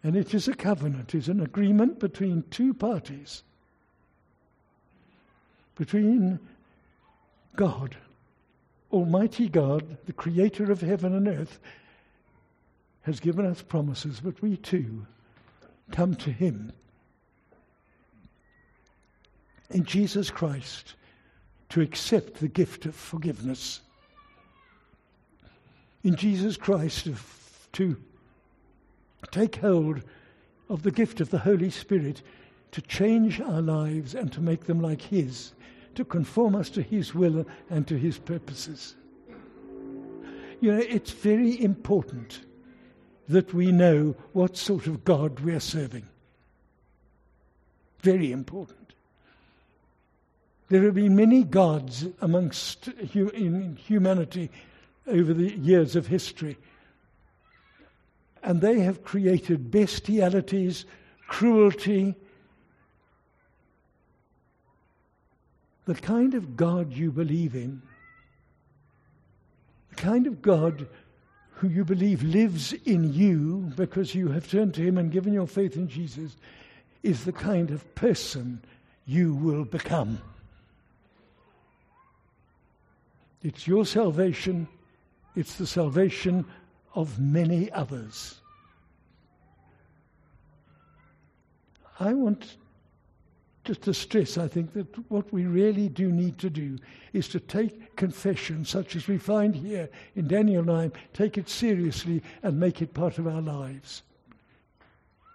And 0.03 0.17
it 0.17 0.33
is 0.33 0.49
a 0.49 0.55
covenant, 0.55 1.15
it's 1.15 1.29
an 1.29 1.43
agreement 1.43 2.01
between 2.01 2.45
two 2.51 2.73
parties 2.73 3.43
between 5.75 6.41
God, 7.55 7.95
Almighty 8.91 9.51
God, 9.51 9.99
the 10.07 10.15
creator 10.15 10.73
of 10.73 10.81
heaven 10.81 11.15
and 11.15 11.29
earth, 11.29 11.59
has 13.03 13.21
given 13.21 13.45
us 13.45 13.61
promises, 13.61 14.19
but 14.19 14.41
we 14.41 14.57
too 14.57 15.05
come 15.93 16.15
to 16.15 16.33
Him 16.33 16.73
in 19.69 19.85
Jesus 19.85 20.31
Christ 20.31 20.95
to 21.71 21.81
accept 21.81 22.35
the 22.35 22.49
gift 22.49 22.87
of 22.87 22.95
forgiveness. 22.95 23.81
In 26.05 26.17
Jesus 26.17 26.57
Christ 26.57 27.09
to 27.73 27.97
take 29.31 29.57
hold 29.57 30.03
of 30.69 30.83
the 30.83 30.91
gift 30.91 31.21
of 31.21 31.31
the 31.31 31.39
Holy 31.39 31.71
Spirit 31.71 32.23
to 32.73 32.81
change 32.83 33.41
our 33.41 33.63
lives 33.63 34.15
and 34.15 34.33
to 34.33 34.41
make 34.41 34.65
them 34.65 34.81
like 34.81 35.03
His 35.03 35.53
to 35.97 36.05
conform 36.05 36.55
us 36.55 36.71
to 36.71 36.83
His 36.83 37.15
will 37.15 37.45
and 37.71 37.87
to 37.89 37.99
His 37.99 38.19
purposes. 38.19 38.95
You 40.61 40.73
know, 40.73 40.79
it's 40.79 41.11
very 41.11 41.61
important 41.63 42.41
that 43.29 43.53
we 43.53 43.73
know 43.73 44.15
what 44.33 44.57
sort 44.57 44.87
of 44.87 45.05
God 45.05 45.41
we 45.41 45.55
are 45.55 45.61
serving. 45.61 46.07
Very 48.01 48.31
important. 48.31 48.86
There 50.69 50.83
have 50.83 50.95
been 50.95 51.15
many 51.15 51.45
gods 51.45 52.07
amongst 52.21 52.89
in 52.89 53.77
humanity 53.77 54.51
over 55.07 55.33
the 55.33 55.57
years 55.57 55.95
of 55.95 56.09
history, 56.09 56.57
and 58.43 58.61
they 58.61 58.81
have 58.81 59.05
created 59.05 59.71
bestialities, 59.71 60.85
cruelty, 61.29 62.17
the 65.85 65.95
kind 65.95 66.35
of 66.35 66.57
God 66.57 66.93
you 66.93 67.13
believe 67.13 67.55
in, 67.55 67.81
the 69.91 69.97
kind 69.97 70.27
of 70.27 70.43
God 70.43 70.89
who 71.53 71.69
you 71.69 71.85
believe 71.85 72.23
lives 72.23 72.73
in 72.85 73.15
you 73.15 73.73
because 73.77 74.15
you 74.15 74.29
have 74.29 74.51
turned 74.51 74.75
to 74.75 74.83
Him 74.83 74.99
and 74.99 75.13
given 75.13 75.33
your 75.33 75.47
faith 75.47 75.77
in 75.77 75.89
Jesus, 75.89 76.37
is 77.03 77.25
the 77.25 77.33
kind 77.33 77.71
of 77.71 77.95
person 77.95 78.61
you 79.07 79.33
will 79.33 79.65
become. 79.65 80.21
It's 83.43 83.67
your 83.67 83.85
salvation, 83.87 84.67
it's 85.35 85.55
the 85.57 85.67
salvation 85.67 86.45
of 86.95 87.19
many 87.21 87.71
others. 87.73 88.41
I 92.01 92.13
want 92.13 92.57
just 93.65 93.83
to 93.83 93.95
stress, 93.95 94.39
I 94.39 94.47
think, 94.47 94.73
that 94.75 95.11
what 95.11 95.33
we 95.33 95.45
really 95.45 95.89
do 95.89 96.13
need 96.13 96.39
to 96.39 96.49
do 96.49 96.79
is 97.13 97.29
to 97.29 97.41
take 97.41 97.97
confession, 97.97 98.65
such 98.65 98.95
as 98.95 99.09
we 99.09 99.19
find 99.19 99.57
here 99.57 99.89
in 100.15 100.29
Daniel 100.29 100.63
9, 100.63 100.93
take 101.13 101.37
it 101.37 101.49
seriously 101.49 102.23
and 102.43 102.61
make 102.61 102.81
it 102.81 102.95
part 102.95 103.19
of 103.19 103.27
our 103.27 103.43
lives. 103.43 104.03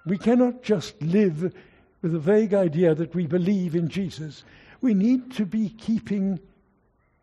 We 0.06 0.18
cannot 0.18 0.64
just 0.64 1.00
live 1.02 1.54
with 2.02 2.16
a 2.16 2.20
vague 2.20 2.54
idea 2.54 2.96
that 2.96 3.14
we 3.14 3.28
believe 3.28 3.76
in 3.76 3.90
Jesus. 3.90 4.44
We 4.80 4.94
need 4.94 5.34
to 5.34 5.46
be 5.46 5.70
keeping 5.70 6.40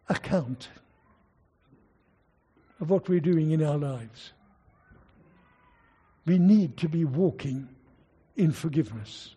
account 0.09 0.68
of 2.81 2.90
what 2.90 3.09
we're 3.09 3.21
doing 3.21 3.51
in 3.51 3.62
our 3.62 3.77
lives. 3.77 4.33
We 6.27 6.38
need 6.38 6.77
to 6.79 6.88
be 6.88 7.05
walking 7.05 7.68
in 8.37 8.53
forgiveness. 8.53 9.35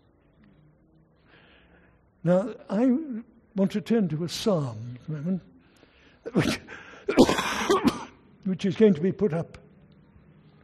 Now, 2.23 2.53
I 2.69 2.97
want 3.55 3.71
to 3.71 3.81
turn 3.81 4.10
to 4.10 4.23
a 4.23 4.29
psalm 4.29 4.95
at 4.95 5.05
the 5.05 5.12
moment, 5.13 5.41
which, 6.34 6.60
which 8.45 8.65
is 8.65 8.75
going 8.75 8.93
to 8.93 9.01
be 9.01 9.12
put 9.12 9.34
up 9.34 9.57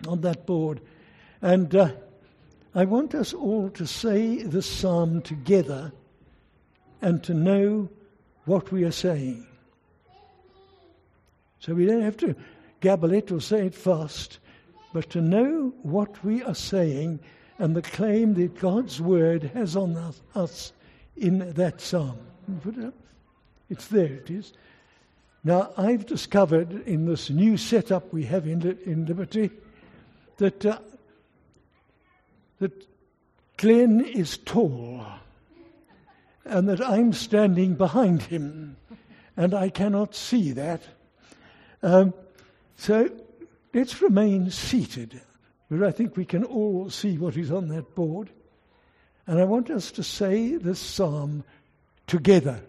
on 0.08 0.22
that 0.22 0.46
board. 0.46 0.82
And 1.41 1.74
uh, 1.76 1.91
I 2.76 2.86
want 2.86 3.15
us 3.15 3.34
all 3.34 3.70
to 3.72 3.88
say 3.88 4.43
the 4.43 4.62
psalm 4.62 5.22
together 5.22 5.91
and 7.02 7.24
to 7.24 7.34
know 7.34 7.89
what 8.46 8.72
we 8.72 8.84
are 8.84 8.91
saying. 8.91 9.48
So 11.60 11.74
we 11.74 11.86
don't 11.86 12.02
have 12.02 12.17
to 12.17 12.36
gabble 12.80 13.13
it 13.13 13.32
or 13.32 13.41
say 13.41 13.65
it 13.67 13.76
fast, 13.76 14.39
but 14.93 15.10
to 15.12 15.22
know 15.22 15.74
what 15.84 16.24
we 16.24 16.43
are 16.43 16.56
saying 16.56 17.20
and 17.60 17.76
the 17.76 17.82
claim 17.82 18.36
that 18.36 18.60
God's 18.60 19.02
word 19.02 19.43
has 19.54 19.76
on 19.76 19.98
us, 19.98 20.22
us 20.36 20.74
in 21.15 21.54
that 21.54 21.82
psalm. 21.82 22.20
It. 22.65 22.93
It's 23.70 23.88
there, 23.88 24.06
it 24.06 24.30
is. 24.30 24.54
Now, 25.43 25.72
I've 25.78 26.06
discovered 26.06 26.88
in 26.88 27.06
this 27.06 27.30
new 27.30 27.58
setup 27.58 28.13
we 28.13 28.26
have 28.26 28.48
in, 28.48 28.62
in 28.86 29.06
Liberty 29.06 29.50
that, 30.38 30.65
uh, 30.65 30.80
that 32.60 32.88
Glenn 33.58 34.02
is 34.02 34.38
tall 34.38 35.06
and 36.46 36.70
that 36.70 36.82
I'm 36.82 37.13
standing 37.13 37.76
behind 37.76 38.24
him 38.24 38.78
and 39.36 39.54
I 39.54 39.70
cannot 39.70 40.15
see 40.15 40.52
that. 40.54 40.82
Um, 41.88 42.13
so 42.76 43.10
let's 43.73 44.02
remain 44.02 44.52
seated 44.52 45.21
where 45.69 45.86
I 45.86 45.91
think 45.91 46.17
we 46.17 46.26
can 46.26 46.43
all 46.43 46.89
see 46.89 47.17
what 47.17 47.38
is 47.38 47.50
on 47.50 47.69
that 47.69 47.95
board. 47.95 48.30
And 49.26 49.39
I 49.39 49.45
want 49.45 49.69
us 49.69 49.91
to 49.93 50.04
say 50.04 50.58
this 50.58 50.80
psalm 50.80 51.45
together 52.06 52.60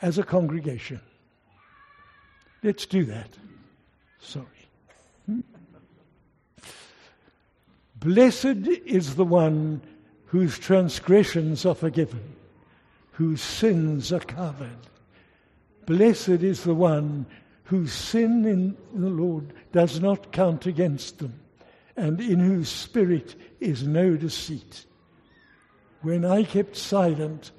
as 0.00 0.16
a 0.16 0.22
congregation. 0.22 1.00
Let's 2.62 2.86
do 2.86 3.04
that. 3.06 3.30
Sorry. 4.20 4.46
Hmm? 5.26 5.40
Blessed 7.96 8.68
is 8.86 9.16
the 9.16 9.24
one 9.24 9.82
whose 10.26 10.56
transgressions 10.56 11.66
are 11.66 11.74
forgiven, 11.74 12.22
whose 13.10 13.42
sins 13.42 14.12
are 14.12 14.20
covered. 14.20 14.86
Blessed 15.84 16.28
is 16.28 16.62
the 16.62 16.74
one 16.74 17.26
whose 17.70 17.92
sin 17.92 18.44
in 18.44 18.76
the 18.92 19.08
Lord 19.08 19.52
does 19.70 20.00
not 20.00 20.32
count 20.32 20.66
against 20.66 21.20
them, 21.20 21.38
and 21.96 22.20
in 22.20 22.40
whose 22.40 22.68
spirit 22.68 23.36
is 23.60 23.86
no 23.86 24.16
deceit. 24.16 24.84
When 26.02 26.24
I 26.24 26.42
kept 26.42 26.76
silent, 26.76 27.52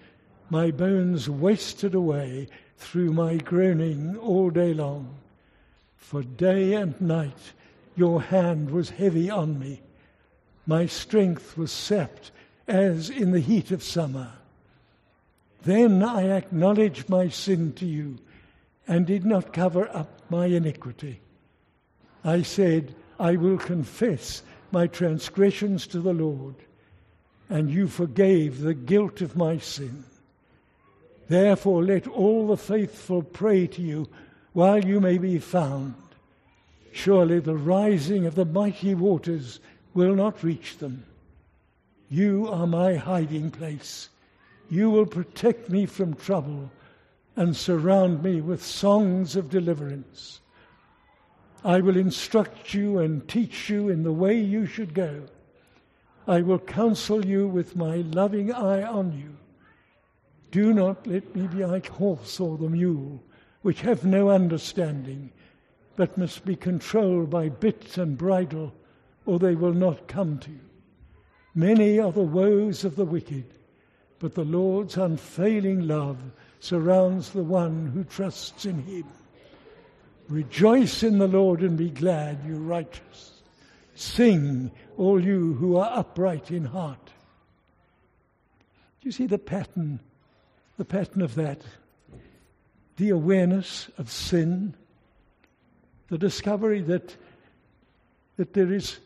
my 0.50 0.70
bones 0.70 1.30
wasted 1.30 1.96
away 1.96 2.50
through 2.76 3.14
my 3.14 3.38
groaning 3.38 4.18
all 4.18 4.50
day 4.50 4.74
long. 4.74 5.16
For 5.96 6.24
day 6.24 6.74
and 6.74 7.00
night 7.00 7.54
your 7.96 8.22
hand 8.22 8.70
was 8.70 8.90
heavy 8.90 9.30
on 9.30 9.60
me. 9.60 9.82
My 10.68 10.88
strength 10.88 11.58
was 11.58 11.72
sapped 11.72 12.32
as 12.68 13.10
in 13.10 13.32
the 13.32 13.40
heat 13.40 13.72
of 13.72 13.82
summer. 13.82 14.34
Then 15.64 16.04
I 16.04 16.32
acknowledged 16.36 17.08
my 17.08 17.30
sin 17.30 17.72
to 17.76 17.86
you 17.86 18.18
and 18.92 19.08
did 19.08 19.26
not 19.26 19.54
cover 19.54 19.88
up 19.96 20.20
my 20.30 20.48
iniquity. 20.48 21.22
I 22.26 22.42
said, 22.42 22.94
I 23.18 23.38
will 23.38 23.58
confess 23.58 24.44
my 24.70 24.88
transgressions 24.88 25.88
to 25.88 26.02
the 26.02 26.14
Lord, 26.14 26.56
and 27.50 27.72
you 27.72 27.88
forgave 27.88 28.60
the 28.60 28.74
guilt 28.74 29.22
of 29.22 29.38
my 29.38 29.60
sin. 29.60 30.04
Therefore, 31.30 31.82
let 31.86 32.06
all 32.06 32.48
the 32.48 32.58
faithful 32.58 33.24
pray 33.24 33.66
to 33.68 33.82
you 33.82 34.10
while 34.52 34.84
you 34.84 35.00
may 35.00 35.18
be 35.18 35.40
found. 35.40 35.96
Surely 36.92 37.40
the 37.40 37.56
rising 37.56 38.26
of 38.26 38.36
the 38.36 38.44
mighty 38.44 38.94
waters 38.94 39.62
will 39.94 40.16
not 40.16 40.44
reach 40.44 40.80
them. 40.80 41.06
You 42.10 42.50
are 42.50 42.68
my 42.68 42.96
hiding 42.96 43.52
place. 43.52 44.10
You 44.70 44.90
will 44.90 45.06
protect 45.06 45.70
me 45.70 45.86
from 45.86 46.14
trouble 46.14 46.70
and 47.36 47.56
surround 47.56 48.24
me 48.24 48.42
with 48.42 48.64
songs 48.64 49.36
of 49.36 49.50
deliverance. 49.50 50.42
I 51.64 51.80
will 51.80 51.98
instruct 51.98 52.74
you 52.74 53.00
and 53.00 53.28
teach 53.28 53.70
you 53.70 53.90
in 53.90 54.04
the 54.04 54.12
way 54.12 54.40
you 54.40 54.66
should 54.66 54.94
go. 54.94 55.24
I 56.28 56.42
will 56.42 56.60
counsel 56.60 57.26
you 57.26 57.48
with 57.48 57.76
my 57.76 57.98
loving 57.98 58.52
eye 58.52 58.84
on 58.84 59.12
you. 59.14 59.38
Do 60.52 60.74
not 60.74 61.08
let 61.08 61.36
me 61.36 61.48
be 61.48 61.66
like 61.66 61.88
horse 61.88 62.40
or 62.40 62.58
the 62.58 62.70
mule, 62.70 63.24
which 63.62 63.82
have 63.82 64.04
no 64.04 64.30
understanding, 64.30 65.32
but 65.96 66.18
must 66.18 66.46
be 66.46 66.56
controlled 66.56 67.30
by 67.30 67.50
bit 67.50 67.98
and 67.98 68.18
bridle 68.18 68.74
or 69.26 69.40
they 69.40 69.56
will 69.56 69.74
not 69.74 70.08
come 70.08 70.38
to 70.40 70.52
you. 70.52 70.60
Many 71.54 72.00
are 72.00 72.12
the 72.12 72.22
woes 72.22 72.84
of 72.84 72.96
the 72.96 73.06
wicked, 73.06 73.54
but 74.20 74.36
the 74.36 74.46
Lord's 74.46 74.98
unfailing 74.98 75.88
love 75.88 76.18
surrounds 76.62 77.32
the 77.32 77.44
one 77.44 77.88
who 77.88 78.04
trusts 78.04 78.66
in 78.66 78.84
him. 78.84 79.04
Rejoice 80.30 81.02
in 81.04 81.18
the 81.18 81.28
Lord 81.28 81.62
and 81.62 81.76
be 81.76 81.90
glad, 81.90 82.40
you 82.46 82.56
righteous. 82.56 83.42
Sing, 83.96 84.72
all 84.96 85.22
you 85.22 85.56
who 85.56 85.76
are 85.76 85.92
upright 85.94 86.52
in 86.52 86.64
heart. 86.64 87.04
Do 89.02 89.08
you 89.08 89.12
see 89.12 89.26
the 89.26 89.40
pattern, 89.40 90.00
the 90.78 90.86
pattern 90.86 91.24
of 91.24 91.34
that? 91.36 91.62
The 92.98 93.10
awareness 93.10 93.90
of 93.98 94.12
sin, 94.12 94.76
the 96.10 96.20
discovery 96.20 96.82
that, 96.82 97.16
that 98.38 98.54
there 98.54 98.72
is 98.72 99.00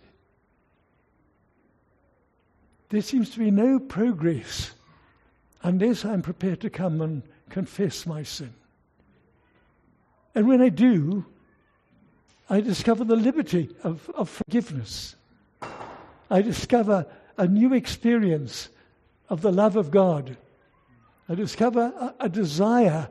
there 2.90 3.02
seems 3.02 3.30
to 3.32 3.40
be 3.40 3.50
no 3.50 3.80
progress 3.80 4.72
unless 5.64 6.06
I'm 6.06 6.22
prepared 6.22 6.62
to 6.62 6.70
come 6.70 7.02
and 7.02 7.24
confess 7.50 8.06
my 8.06 8.24
sin. 8.24 8.54
And 10.34 10.48
when 10.48 10.62
I 10.62 10.70
do, 10.70 11.26
I 12.50 12.62
discover 12.62 13.04
the 13.04 13.16
liberty 13.16 13.70
of, 13.84 14.10
of 14.14 14.30
forgiveness. 14.30 15.16
I 16.30 16.42
discover 16.42 17.06
a 17.38 17.48
new 17.48 17.74
experience 17.74 18.70
of 19.30 19.42
the 19.42 19.52
love 19.52 19.76
of 19.76 19.92
God. 19.92 20.38
I 21.28 21.36
discover 21.36 21.94
a, 22.20 22.26
a 22.26 22.30
desire 22.30 23.08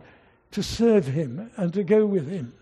to 0.52 0.62
serve 0.62 1.06
Him 1.06 1.50
and 1.56 1.72
to 1.74 1.82
go 1.82 2.06
with 2.06 2.28
Him. 2.28 2.52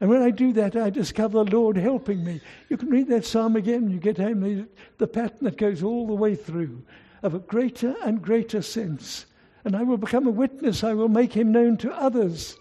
And 0.00 0.10
when 0.10 0.22
I 0.22 0.30
do 0.30 0.52
that, 0.52 0.76
I 0.76 0.90
discover 0.90 1.42
the 1.42 1.50
Lord 1.50 1.76
helping 1.76 2.22
me. 2.22 2.40
You 2.68 2.76
can 2.76 2.88
read 2.88 3.08
that 3.08 3.24
psalm 3.24 3.56
again, 3.56 3.90
you 3.90 3.98
get 3.98 4.18
home, 4.18 4.40
the, 4.40 4.68
the 4.98 5.06
pattern 5.08 5.38
that 5.42 5.56
goes 5.56 5.82
all 5.82 6.06
the 6.06 6.14
way 6.14 6.34
through 6.34 6.82
of 7.22 7.34
a 7.34 7.40
greater 7.40 7.96
and 8.04 8.22
greater 8.22 8.62
sense. 8.62 9.26
And 9.64 9.76
I 9.76 9.82
will 9.82 9.96
become 9.96 10.26
a 10.26 10.30
witness, 10.30 10.84
I 10.84 10.94
will 10.94 11.08
make 11.08 11.32
him 11.32 11.52
known 11.52 11.76
to 11.78 11.92
others. 11.92 12.56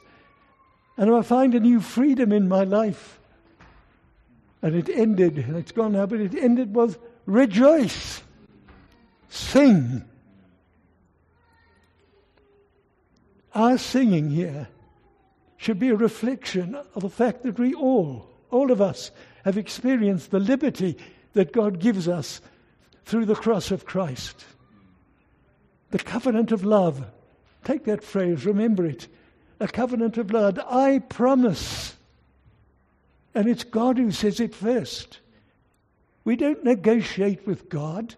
And 0.98 1.10
I 1.10 1.14
will 1.14 1.24
find 1.24 1.54
a 1.54 1.60
new 1.60 1.80
freedom 1.80 2.32
in 2.32 2.48
my 2.48 2.64
life. 2.64 3.20
And 4.62 4.76
it 4.76 4.90
ended, 4.90 5.38
it's 5.38 5.72
gone 5.72 5.94
now, 5.94 6.08
but 6.08 6.20
it 6.20 6.34
ended 6.34 6.76
with 6.76 6.98
rejoice, 7.26 8.24
sing. 9.30 10.04
Our 13.54 13.78
singing 13.78 14.30
here 14.30 14.68
should 15.58 15.80
be 15.80 15.90
a 15.90 15.96
reflection 15.96 16.76
of 16.96 17.02
the 17.02 17.10
fact 17.10 17.44
that 17.44 17.60
we 17.60 17.74
all, 17.74 18.30
all 18.52 18.72
of 18.72 18.82
us, 18.82 19.12
have 19.46 19.58
experienced 19.58 20.32
the 20.32 20.40
liberty 20.40 20.98
that 21.34 21.54
God 21.54 21.80
gives 21.80 22.08
us 22.08 22.42
through 23.06 23.26
the 23.26 23.36
cross 23.36 23.72
of 23.72 23.86
Christ. 23.86 24.46
The 25.92 26.00
covenant 26.00 26.52
of 26.52 26.64
love. 26.64 27.06
Take 27.64 27.86
that 27.86 28.04
phrase, 28.04 28.46
remember 28.46 28.86
it. 28.86 29.08
A 29.60 29.68
covenant 29.68 30.18
of 30.18 30.28
blood. 30.28 30.60
I 30.60 31.00
promise. 31.00 31.96
And 33.34 33.48
it's 33.48 33.64
God 33.64 33.98
who 33.98 34.12
says 34.12 34.40
it 34.40 34.54
first. 34.54 35.20
We 36.24 36.36
don't 36.36 36.64
negotiate 36.64 37.46
with 37.48 37.70
God. 37.70 38.16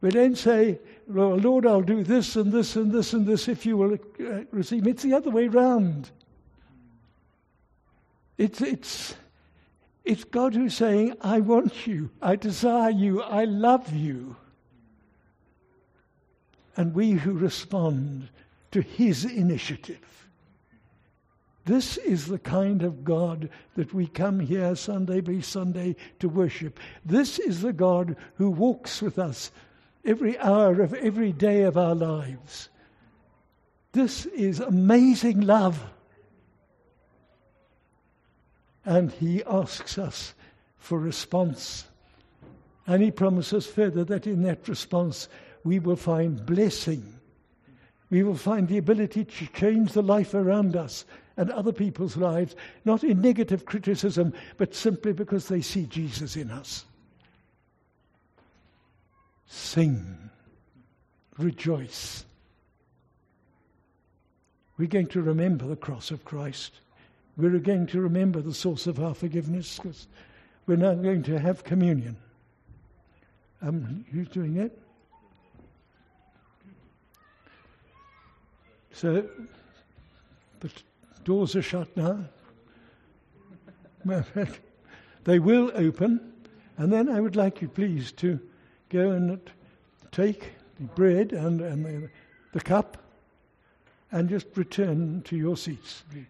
We 0.00 0.10
don't 0.10 0.36
say, 0.36 0.78
Lord, 1.08 1.66
I'll 1.66 1.82
do 1.82 2.02
this 2.02 2.36
and 2.36 2.52
this 2.52 2.76
and 2.76 2.90
this 2.92 3.12
and 3.12 3.26
this 3.26 3.48
if 3.48 3.66
you 3.66 3.76
will 3.76 3.94
uh, 3.94 4.44
receive 4.50 4.84
me. 4.84 4.90
It's 4.90 5.02
the 5.02 5.14
other 5.14 5.30
way 5.30 5.48
round. 5.48 6.10
It's, 8.38 8.60
it's, 8.60 9.14
it's 10.04 10.24
God 10.24 10.54
who's 10.54 10.74
saying, 10.74 11.14
I 11.20 11.40
want 11.40 11.86
you, 11.86 12.10
I 12.20 12.36
desire 12.36 12.90
you, 12.90 13.22
I 13.22 13.44
love 13.44 13.92
you. 13.94 14.36
And 16.76 16.94
we 16.94 17.12
who 17.12 17.32
respond 17.32 18.28
to 18.70 18.80
his 18.80 19.24
initiative. 19.24 20.28
This 21.64 21.96
is 21.98 22.26
the 22.26 22.38
kind 22.38 22.82
of 22.82 23.04
God 23.04 23.48
that 23.76 23.94
we 23.94 24.06
come 24.08 24.40
here 24.40 24.74
Sunday 24.74 25.20
by 25.20 25.40
Sunday 25.40 25.94
to 26.18 26.28
worship. 26.28 26.80
This 27.04 27.38
is 27.38 27.60
the 27.60 27.72
God 27.72 28.16
who 28.34 28.50
walks 28.50 29.00
with 29.00 29.18
us 29.18 29.52
every 30.04 30.36
hour 30.38 30.82
of 30.82 30.92
every 30.94 31.32
day 31.32 31.62
of 31.62 31.76
our 31.76 31.94
lives. 31.94 32.68
This 33.92 34.26
is 34.26 34.58
amazing 34.58 35.42
love. 35.42 35.80
And 38.84 39.12
he 39.12 39.44
asks 39.44 39.98
us 39.98 40.34
for 40.78 40.98
response. 40.98 41.84
And 42.88 43.00
he 43.00 43.12
promises 43.12 43.66
further 43.66 44.02
that 44.04 44.26
in 44.26 44.42
that 44.42 44.66
response 44.66 45.28
we 45.64 45.78
will 45.78 45.96
find 45.96 46.44
blessing. 46.44 47.04
We 48.10 48.22
will 48.22 48.36
find 48.36 48.68
the 48.68 48.78
ability 48.78 49.24
to 49.24 49.46
change 49.48 49.92
the 49.92 50.02
life 50.02 50.34
around 50.34 50.76
us 50.76 51.04
and 51.36 51.50
other 51.50 51.72
people's 51.72 52.16
lives, 52.16 52.54
not 52.84 53.04
in 53.04 53.20
negative 53.20 53.64
criticism, 53.64 54.34
but 54.58 54.74
simply 54.74 55.12
because 55.12 55.48
they 55.48 55.62
see 55.62 55.86
Jesus 55.86 56.36
in 56.36 56.50
us. 56.50 56.84
Sing, 59.46 60.30
rejoice. 61.38 62.24
We're 64.78 64.88
going 64.88 65.06
to 65.08 65.22
remember 65.22 65.66
the 65.66 65.76
cross 65.76 66.10
of 66.10 66.24
Christ 66.24 66.72
we're 67.36 67.58
going 67.58 67.86
to 67.88 68.00
remember 68.00 68.40
the 68.40 68.52
source 68.52 68.86
of 68.86 69.02
our 69.02 69.14
forgiveness 69.14 69.78
because 69.78 70.06
we're 70.66 70.76
now 70.76 70.94
going 70.94 71.22
to 71.24 71.38
have 71.38 71.64
communion. 71.64 72.16
Um, 73.62 74.04
who's 74.12 74.28
doing 74.28 74.54
that? 74.54 74.72
So 78.92 79.24
the 80.60 80.70
doors 81.24 81.56
are 81.56 81.62
shut 81.62 81.94
now. 81.96 82.24
they 85.24 85.38
will 85.38 85.70
open, 85.74 86.32
and 86.76 86.92
then 86.92 87.08
I 87.08 87.20
would 87.20 87.36
like 87.36 87.62
you, 87.62 87.68
please, 87.68 88.12
to 88.12 88.40
go 88.88 89.10
and 89.12 89.40
take 90.10 90.52
the 90.78 90.84
bread 90.84 91.32
and, 91.32 91.60
and 91.60 91.84
the, 91.84 92.10
the 92.52 92.60
cup 92.60 92.98
and 94.10 94.28
just 94.28 94.46
return 94.56 95.22
to 95.22 95.36
your 95.36 95.56
seats, 95.56 96.04
please. 96.10 96.26